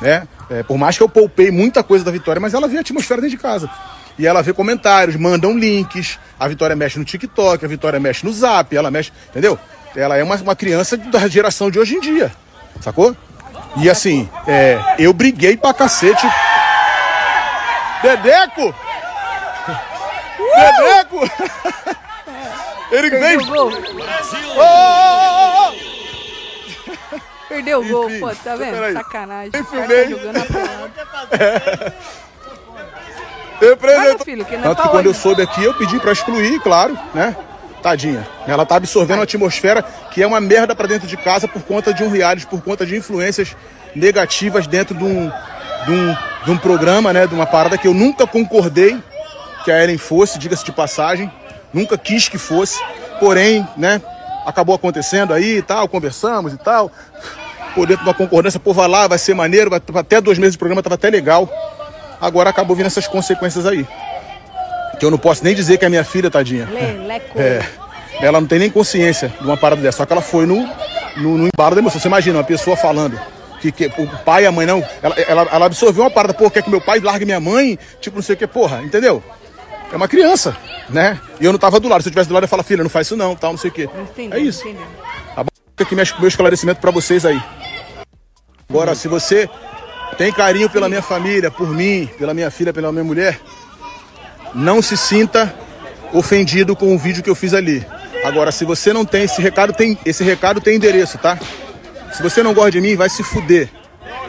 [0.00, 0.28] né?
[0.48, 3.20] É, por mais que eu poupei muita coisa da Vitória, mas ela vê a atmosfera
[3.20, 3.68] dentro de casa.
[4.18, 6.18] E ela vê comentários, mandam links.
[6.38, 9.58] A Vitória mexe no TikTok, a Vitória mexe no Zap, ela mexe, entendeu?
[9.94, 12.32] Ela é uma, uma criança da geração de hoje em dia,
[12.80, 13.16] sacou?
[13.76, 16.26] E assim, é, eu briguei pra cacete.
[18.02, 18.74] Dedeco!
[20.56, 21.30] Dedeco!
[22.90, 23.42] Ele veio.
[23.42, 23.72] o gol.
[24.56, 25.86] Ô, ô, ô, ô,
[27.48, 28.92] Perdeu o gol, Enfim, pô, tá vendo?
[28.92, 29.50] Sacanagem.
[29.60, 32.16] O cara tá jogando a.
[33.60, 36.60] meu filho, que não é Tanto que quando eu soube aqui, eu pedi pra excluir,
[36.60, 37.36] claro, né?
[37.82, 38.26] Tadinha.
[38.46, 41.94] Ela tá absorvendo a atmosfera que é uma merda pra dentro de casa por conta
[41.94, 43.54] de um reality, por conta de influências
[43.94, 45.30] negativas dentro de um,
[45.84, 47.26] de um, de um programa, né?
[47.26, 49.00] De uma parada que eu nunca concordei
[49.64, 51.30] que a Ellen fosse, diga-se de passagem.
[51.72, 52.80] Nunca quis que fosse.
[53.20, 54.00] Porém, né?
[54.44, 56.90] Acabou acontecendo aí e tal, conversamos e tal.
[57.74, 60.52] Por dentro de uma concordância, pô, vai lá, vai ser maneiro, vai, até dois meses
[60.54, 61.48] de programa tava até legal.
[62.20, 63.86] Agora acabou vindo essas consequências aí.
[64.98, 66.68] Que eu não posso nem dizer que é minha filha, tadinha.
[67.34, 67.62] É,
[68.20, 70.66] ela não tem nem consciência de uma parada dessa, só que ela foi no,
[71.16, 72.00] no, no embalo da emoção.
[72.00, 73.20] Você imagina uma pessoa falando
[73.60, 74.84] que, que o pai e a mãe não.
[75.02, 77.78] Ela, ela, ela absorveu uma parada, pô, quer que meu pai largue minha mãe?
[78.00, 79.22] Tipo, não sei o que, porra, entendeu?
[79.92, 80.56] É uma criança,
[80.88, 81.20] né?
[81.40, 82.02] E eu não tava do lado.
[82.02, 83.58] Se eu tivesse do lado, eu ia falar, filha, não faz isso não, tal, não
[83.58, 83.88] sei o quê.
[84.00, 84.64] Entendeu, É isso.
[85.34, 85.48] Tá bom?
[85.70, 87.40] Fica aqui meu meu esclarecimento pra vocês aí.
[88.68, 89.48] Agora, se você
[90.16, 93.40] tem carinho pela minha família, por mim, pela minha filha, pela minha mulher,
[94.54, 95.54] não se sinta
[96.12, 97.86] ofendido com o vídeo que eu fiz ali.
[98.24, 101.38] Agora, se você não tem esse recado, tem esse recado tem endereço, tá?
[102.12, 103.70] Se você não gosta de mim, vai se fuder.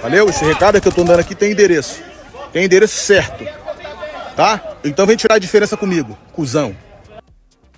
[0.02, 0.28] Valeu?
[0.30, 2.02] Esse recado que eu tô dando aqui tem endereço.
[2.52, 3.46] Tem endereço certo.
[4.36, 4.78] Tá?
[4.84, 6.76] Então vem tirar a diferença comigo, cuzão.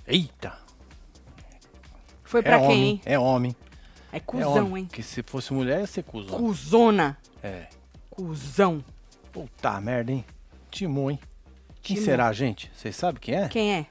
[0.06, 0.52] Eita.
[2.24, 3.00] Foi pra é quem, homem, hein?
[3.04, 3.56] É homem.
[4.12, 4.82] É é cuzão, homem.
[4.82, 4.88] hein?
[4.92, 6.36] Que se fosse mulher, ia ser cuzão.
[6.38, 7.16] Cuzona.
[7.42, 7.66] É.
[8.24, 8.84] Cuzão.
[9.32, 10.22] Puta merda, hein?
[10.70, 11.20] Timon, hein?
[11.82, 12.04] Quem Timon.
[12.04, 12.70] será, gente?
[12.76, 13.48] Vocês sabem quem é?
[13.48, 13.86] Quem é?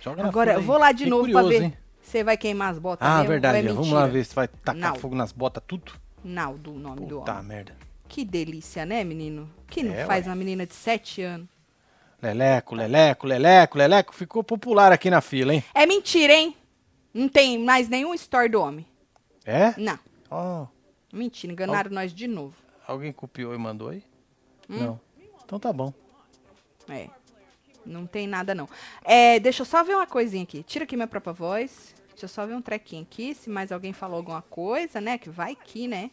[0.00, 1.64] Joga na Agora, eu vou lá de Fiquei novo curioso, pra ver.
[1.66, 1.74] hein?
[2.02, 3.58] Você vai queimar as botas Ah, mesmo, verdade.
[3.58, 4.00] ou é Vamos mentira?
[4.00, 4.96] lá ver se vai tacar Não.
[4.96, 5.92] fogo nas botas, tudo.
[6.24, 7.44] Naldo, o nome do Puta homem.
[7.44, 7.76] merda.
[8.08, 9.48] Que delícia, né, menino?
[9.68, 10.30] Que não É, faz ué.
[10.30, 11.46] uma menina de 7 anos.
[12.20, 14.14] Leleco, Leleco, Leleco, Leleco.
[14.14, 15.62] Ficou popular aqui na fila, hein?
[15.72, 16.56] É mentira, hein?
[17.14, 18.84] Não tem mais nenhum story do homem.
[19.46, 19.74] É?
[19.78, 19.98] Não.
[20.28, 20.66] Ó,
[21.12, 22.56] Mentira, enganaram nós de novo.
[22.86, 24.02] Alguém copiou e mandou aí?
[24.68, 24.78] Hum.
[24.78, 25.00] Não.
[25.44, 25.92] Então tá bom.
[26.88, 27.08] É.
[27.84, 28.68] Não tem nada, não.
[29.04, 30.62] É, deixa eu só ver uma coisinha aqui.
[30.62, 31.94] Tira aqui minha própria voz.
[32.10, 33.34] Deixa eu só ver um trequinho aqui.
[33.34, 35.18] Se mais alguém falou alguma coisa, né?
[35.18, 36.10] Que vai aqui, né?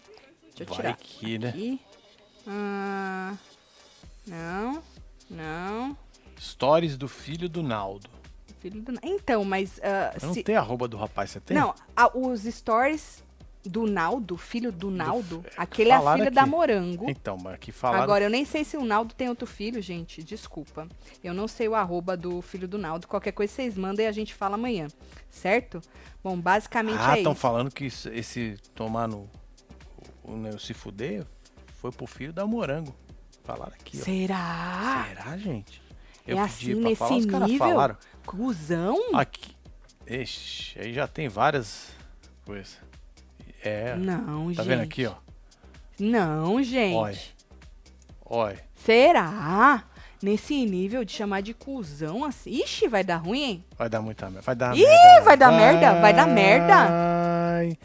[0.56, 0.98] Deixa eu Vai tirar.
[0.98, 1.50] que, né?
[1.50, 1.82] Aqui.
[2.48, 3.36] Ah,
[4.28, 4.84] não.
[5.30, 5.98] Não.
[6.40, 8.10] Stories do filho do Naldo.
[8.60, 8.94] Filho do...
[9.04, 9.80] Então, mas.
[9.84, 11.56] ah, Eu não se- tenho arroba do rapaz, você tem?
[11.56, 13.24] Não, a- os stories
[13.64, 15.46] Do Naldo, filho do Naldo?
[15.56, 16.46] Aquele é a filha da.
[16.46, 17.10] Morango.
[17.10, 18.04] Então, mas aqui falaram.
[18.04, 20.24] Agora, eu nem sei se o Naldo tem outro filho, gente.
[20.24, 20.88] Desculpa.
[21.24, 23.08] Eu não sei o arroba do filho do Naldo.
[23.08, 24.88] Qualquer coisa vocês mandam e a gente fala amanhã.
[25.30, 25.80] Certo?
[26.24, 27.42] Bom, basicamente ah, é estão isso.
[27.42, 29.30] falando que esse tomar no.
[30.24, 31.26] O, o- se fuder
[31.80, 32.96] foi pro filho da morango.
[33.44, 34.04] Falaram aqui, ó.
[34.04, 35.06] Será?
[35.08, 35.82] Será, gente?
[36.28, 37.98] É assim, pedi pra nesse falar, os caras falaram.
[38.26, 39.16] Cusão?
[39.16, 39.56] Aqui.
[40.08, 41.90] Ixi, aí já tem várias
[42.46, 42.78] coisas.
[43.64, 43.96] É.
[43.96, 44.58] Não, gente.
[44.58, 45.14] tá vendo aqui, ó?
[46.00, 46.96] Não, gente.
[46.96, 47.20] Olha.
[48.26, 48.60] Olha.
[48.76, 49.84] Será?
[50.24, 52.52] Nesse nível de chamar de cuzão assim?
[52.52, 53.66] Ixi, vai dar ruim, hein?
[53.78, 54.42] Vai dar muita merda.
[54.42, 55.22] Vai dar Ih, merda.
[55.24, 56.02] vai dar merda?
[56.02, 56.76] Vai dar merda?
[56.88, 57.78] Vai.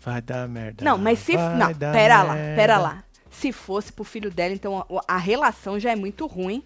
[0.00, 0.84] Vai dar merda.
[0.84, 1.36] Não, mas se.
[1.36, 2.56] vai Não, pera lá, merda.
[2.56, 3.04] pera lá.
[3.30, 6.62] Se fosse pro filho dela, então a, a relação já é muito ruim.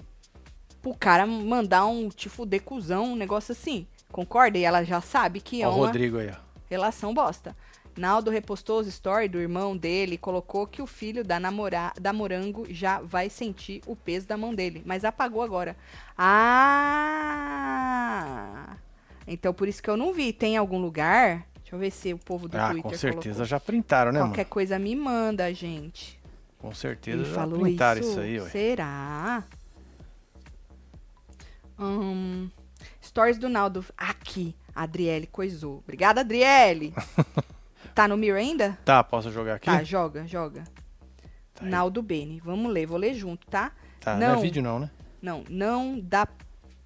[0.82, 3.86] Pro cara mandar um te fuder cuzão, um negócio assim.
[4.12, 4.58] Concorda?
[4.58, 6.36] E ela já sabe que é Ó, o uma Rodrigo aí, ó.
[6.68, 7.56] relação bosta.
[7.96, 12.12] Naldo repostou os stories do irmão dele e colocou que o filho da, namora da
[12.12, 14.82] Morango já vai sentir o peso da mão dele.
[14.84, 15.76] Mas apagou agora.
[17.46, 18.76] Ah!
[19.26, 20.32] Então por isso que eu não vi.
[20.32, 21.46] Tem algum lugar?
[21.60, 23.44] Deixa eu ver se o povo do Ah, Twitter com certeza colocou.
[23.46, 24.50] já printaram, né, Qualquer mano?
[24.50, 26.20] coisa me manda, gente.
[26.58, 28.10] Com certeza já falou printaram isso?
[28.10, 28.44] isso, aí, ó.
[28.46, 29.44] Será?
[31.78, 32.48] Hum,
[33.02, 33.84] stories do Naldo.
[33.96, 35.78] Aqui, Adriele coisou.
[35.78, 36.92] Obrigada, Adriele.
[37.94, 38.76] tá no Mir ainda?
[38.84, 39.66] Tá, posso jogar aqui?
[39.66, 40.64] Tá, joga, joga.
[41.54, 41.64] Tá.
[41.64, 42.40] Naldo Bene.
[42.40, 43.72] Vamos ler, vou ler junto, tá?
[44.00, 44.32] Tá, não.
[44.32, 44.38] não.
[44.38, 44.90] é vídeo não, né?
[45.22, 46.28] Não, não dá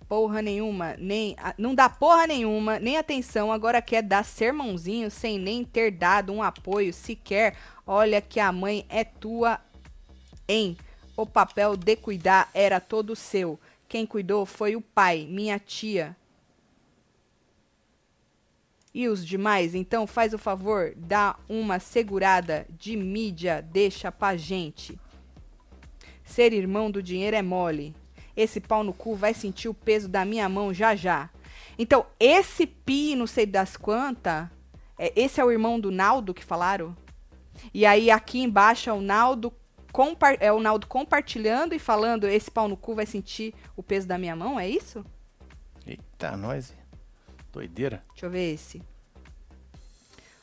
[0.09, 5.64] porra nenhuma, nem não dá porra nenhuma, nem atenção, agora quer dar sermãozinho sem nem
[5.64, 7.54] ter dado um apoio sequer.
[7.86, 9.61] Olha que a mãe é tua,
[10.48, 10.76] hein?
[11.16, 13.59] O papel de cuidar era todo seu.
[13.88, 16.16] Quem cuidou foi o pai, minha tia.
[18.95, 24.99] E os demais, então faz o favor, dá uma segurada de mídia, deixa pra gente.
[26.24, 27.95] Ser irmão do dinheiro é mole.
[28.36, 31.30] Esse pau no cu vai sentir o peso da minha mão já já.
[31.78, 34.49] Então, esse pi, não sei das quantas,
[34.99, 36.97] é, esse é o irmão do Naldo que falaram?
[37.72, 39.53] E aí aqui embaixo é o Naldo
[40.39, 44.18] é o Naldo compartilhando e falando esse pau no cu vai sentir o peso da
[44.18, 45.05] minha mão, é isso?
[45.86, 46.74] Eita, nós.
[47.59, 48.04] Doideira.
[48.11, 48.80] Deixa eu ver esse.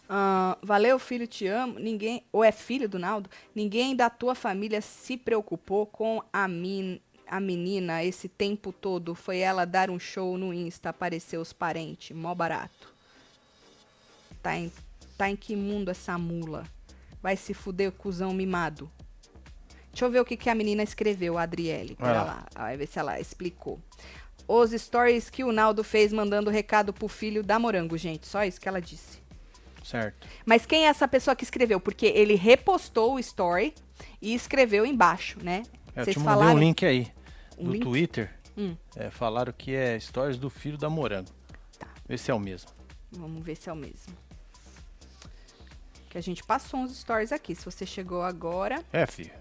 [0.10, 1.80] Ah, valeu, filho, te amo.
[1.80, 3.30] Ninguém, ou é filho do Naldo?
[3.56, 9.16] Ninguém da tua família se preocupou com a, min, a menina esse tempo todo.
[9.16, 12.94] Foi ela dar um show no Insta, apareceu os parentes, mó barato.
[14.44, 14.70] Tá em,
[15.18, 16.66] tá em que mundo essa mula?
[17.24, 18.92] Vai se fuder, cuzão mimado.
[19.90, 21.96] Deixa eu ver o que, que a menina escreveu, a Adriele.
[21.96, 22.46] Pera lá.
[22.54, 22.64] lá.
[22.64, 23.80] Vai ver se ela explicou.
[24.48, 28.28] Os stories que o Naldo fez mandando recado pro filho da Morango, gente.
[28.28, 29.20] Só isso que ela disse.
[29.84, 30.28] Certo.
[30.46, 31.80] Mas quem é essa pessoa que escreveu?
[31.80, 33.74] Porque ele repostou o story
[34.22, 35.64] e escreveu embaixo, né?
[35.96, 36.56] É, Eu Vocês te mandei falaram.
[36.56, 37.12] um link aí.
[37.58, 37.84] Um do link?
[37.84, 38.34] Twitter.
[38.58, 38.76] Hum.
[38.96, 41.30] É, falaram que é stories do filho da Morango.
[41.78, 41.88] Tá.
[42.08, 42.70] Vê se é o mesmo.
[43.12, 44.14] Vamos ver se é o mesmo.
[46.10, 47.54] Que a gente passou uns stories aqui.
[47.56, 48.84] Se você chegou agora.
[48.92, 49.32] É, filho.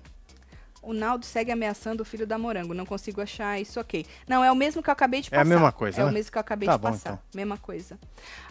[0.87, 2.75] O Naldo segue ameaçando o filho da Morango.
[2.75, 4.05] Não consigo achar isso ok.
[4.29, 5.45] Não, é o mesmo que eu acabei de É a passar.
[5.49, 6.13] mesma coisa, É o né?
[6.13, 7.11] mesmo que eu acabei Tá de bom, passar.
[7.15, 7.19] então.
[7.35, 7.99] Mesma coisa.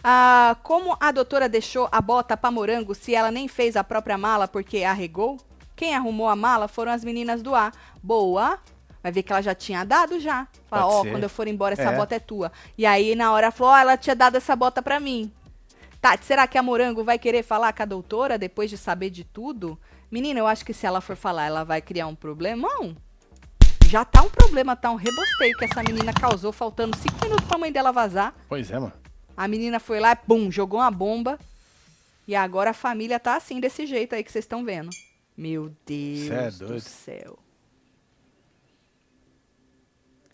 [0.02, 4.18] Ah, como a doutora deixou a bota pra Morango se ela nem fez a própria
[4.18, 5.38] mala porque arregou?
[5.76, 7.72] Quem arrumou a mala foram as meninas do A.
[8.02, 8.58] Boa.
[9.02, 10.48] Vai ver que ela já tinha dado já.
[10.66, 11.10] Fala, ó, ser.
[11.10, 11.96] quando eu for embora, essa É.
[11.96, 12.50] bota é tua.
[12.78, 15.30] E aí, na hora, ela falou, ó, ela tinha dado essa bota pra mim.
[16.00, 19.24] Tati, será que a Morango vai querer falar com a doutora depois de saber de
[19.24, 19.78] tudo?
[20.14, 22.96] Menina, eu acho que se ela for falar, ela vai criar um problemão.
[23.88, 27.58] Já tá um problema, tá um rebosteio que essa menina causou, faltando cinco minutos pra
[27.58, 28.32] mãe dela vazar.
[28.48, 28.92] Pois é, mano.
[29.36, 31.36] A menina foi lá, pum, jogou uma bomba.
[32.28, 34.90] E agora a família tá assim, desse jeito aí que vocês estão vendo.
[35.36, 37.36] Meu Deus é do céu.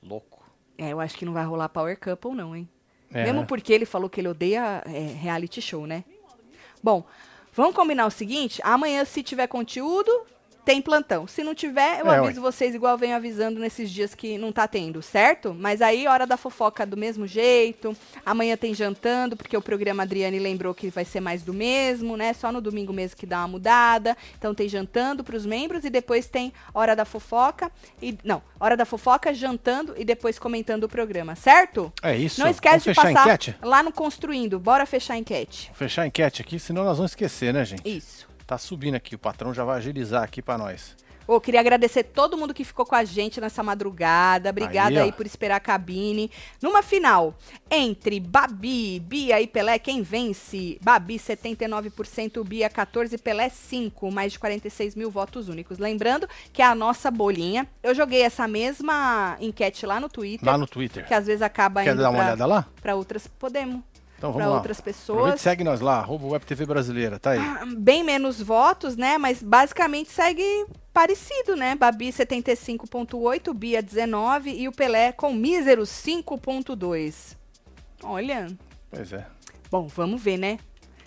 [0.03, 0.45] Louco.
[0.77, 2.69] É, eu acho que não vai rolar Power Couple não, hein?
[3.11, 6.05] É, Mesmo porque ele falou que ele odeia é, reality show, né?
[6.83, 7.07] Bom,
[7.55, 10.11] vamos combinar o seguinte: amanhã, se tiver conteúdo,
[10.65, 11.27] tem plantão.
[11.27, 14.53] Se não tiver, eu É, aviso vocês igual eu venho avisando nesses dias que não
[14.53, 15.55] tá tendo, certo?
[15.59, 17.97] Mas aí, hora da fofoca do mesmo jeito.
[18.25, 22.33] Amanhã tem jantando, porque o programa Adriane lembrou que vai ser mais do mesmo, né?
[22.33, 24.17] Só no domingo mesmo que dá uma mudada.
[24.39, 27.71] Então tem jantando pros membros e depois tem hora da fofoca.
[28.01, 31.93] E, não, hora da fofoca, jantando e depois comentando o programa, certo?
[32.03, 32.41] É isso.
[32.41, 33.57] Não esquece Vamos de passar enquete?
[33.63, 34.59] lá no Construindo.
[34.59, 35.67] Bora fechar a enquete.
[35.69, 37.83] Vou fechar a enquete aqui, senão nós vamos esquecer, né, gente?
[37.89, 38.30] Isso.
[38.51, 40.97] Tá subindo aqui, o patrão já vai agilizar aqui pra nós.
[41.25, 44.51] Ô, queria agradecer todo mundo que ficou com a gente nessa madrugada.
[44.51, 46.29] Obrigada aí, aí por esperar a cabine.
[46.61, 47.37] Numa final,
[47.71, 50.81] entre Babi, Bia e Pelé, quem vence?
[50.83, 55.79] Babi, 79%, Bia, 14%, Pelé, 5%, mais de 46 mil votos únicos.
[55.79, 57.69] Lembrando que é a nossa bolinha.
[57.85, 60.45] Eu joguei essa mesma enquete lá no Twitter.
[60.45, 61.07] Lá no Twitter.
[61.07, 62.67] Que às vezes acaba Quer indo dar uma olhada lá?
[62.83, 63.29] Para outras.
[63.29, 63.90] Podemos.
[64.21, 65.41] Então para outras pessoas.
[65.41, 67.39] segue nós lá, arroba Web TV Brasileira, tá aí.
[67.39, 69.17] Ah, bem menos votos, né?
[69.17, 71.75] Mas basicamente segue parecido, né?
[71.75, 77.35] Babi 75.8, Bia 19 e o Pelé com míseros 5.2.
[78.03, 78.49] Olha.
[78.91, 79.27] Pois é.
[79.71, 80.59] Bom, vamos ver, né?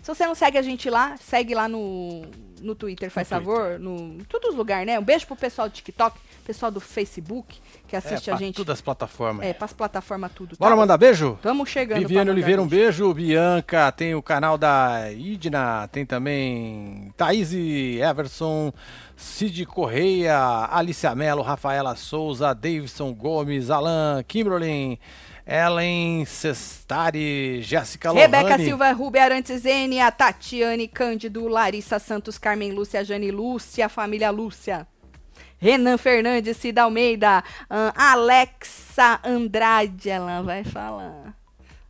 [0.04, 2.24] Se você não segue a gente lá, segue lá no,
[2.62, 3.62] no Twitter, faz no favor.
[3.62, 3.80] Twitter.
[3.80, 5.00] No, em todos os lugares, né?
[5.00, 8.54] Um beijo pro pessoal do TikTok, pessoal do Facebook, que assiste é, a gente.
[8.54, 9.46] Todas as plataformas.
[9.46, 10.58] É, para as plataformas tudo.
[10.60, 10.76] Bora tá?
[10.76, 11.36] mandar beijo?
[11.36, 12.00] Estamos chegando.
[12.00, 13.14] Viviane Oliveira, um beijo.
[13.14, 18.74] Bianca, tem o canal da Idna, tem também Thaís Everson,
[19.16, 25.00] Cid Correia, Alicia Mello, Rafaela Souza, Davidson Gomes, Alan Kimberlin.
[25.46, 28.32] Ellen Sestari, Jéssica Lohane.
[28.32, 34.32] Rebeca Silva, Rubi Arantes N, a Tatiane Cândido, Larissa Santos, Carmen Lúcia, Jane Lúcia, família
[34.32, 34.88] Lúcia.
[35.58, 41.34] Renan Fernandes, Cida Almeida, uh, Alexa Andrade, ela vai falar.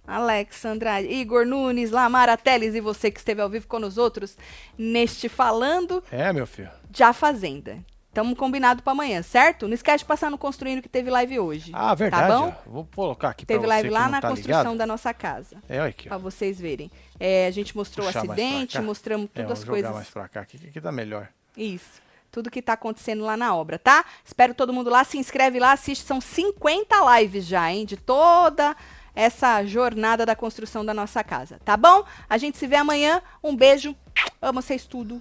[0.05, 4.37] Alexa Andrade, Igor Nunes, Lamara Teles e você que esteve ao vivo com os outros
[4.77, 6.03] neste Falando.
[6.11, 6.69] É, meu filho.
[6.93, 7.79] Já Fazenda.
[8.14, 9.68] Estamos combinado para amanhã, certo?
[9.68, 11.72] Não esquece de passar no Construindo que teve live hoje.
[11.74, 12.28] Ah, verdade.
[12.28, 12.55] Tá bom?
[12.68, 14.78] Vou colocar aqui Teve live lá na tá construção ligado.
[14.78, 15.57] da nossa casa.
[15.68, 16.09] É, aqui.
[16.09, 16.91] Para vocês verem.
[17.20, 19.91] É, a gente mostrou o acidente, mostramos é, todas é, as coisas.
[19.91, 21.28] mais para cá, aqui, aqui tá melhor.
[21.57, 22.03] Isso.
[22.32, 24.05] Tudo que tá acontecendo lá na obra, tá?
[24.24, 26.05] Espero todo mundo lá, se inscreve lá, assiste.
[26.05, 27.84] São 50 lives já, hein?
[27.84, 28.78] De toda
[29.16, 32.05] essa jornada da construção da nossa casa, tá bom?
[32.30, 33.24] A gente se vê amanhã.
[33.43, 33.95] Um beijo.
[34.39, 35.20] Amo vocês tudo.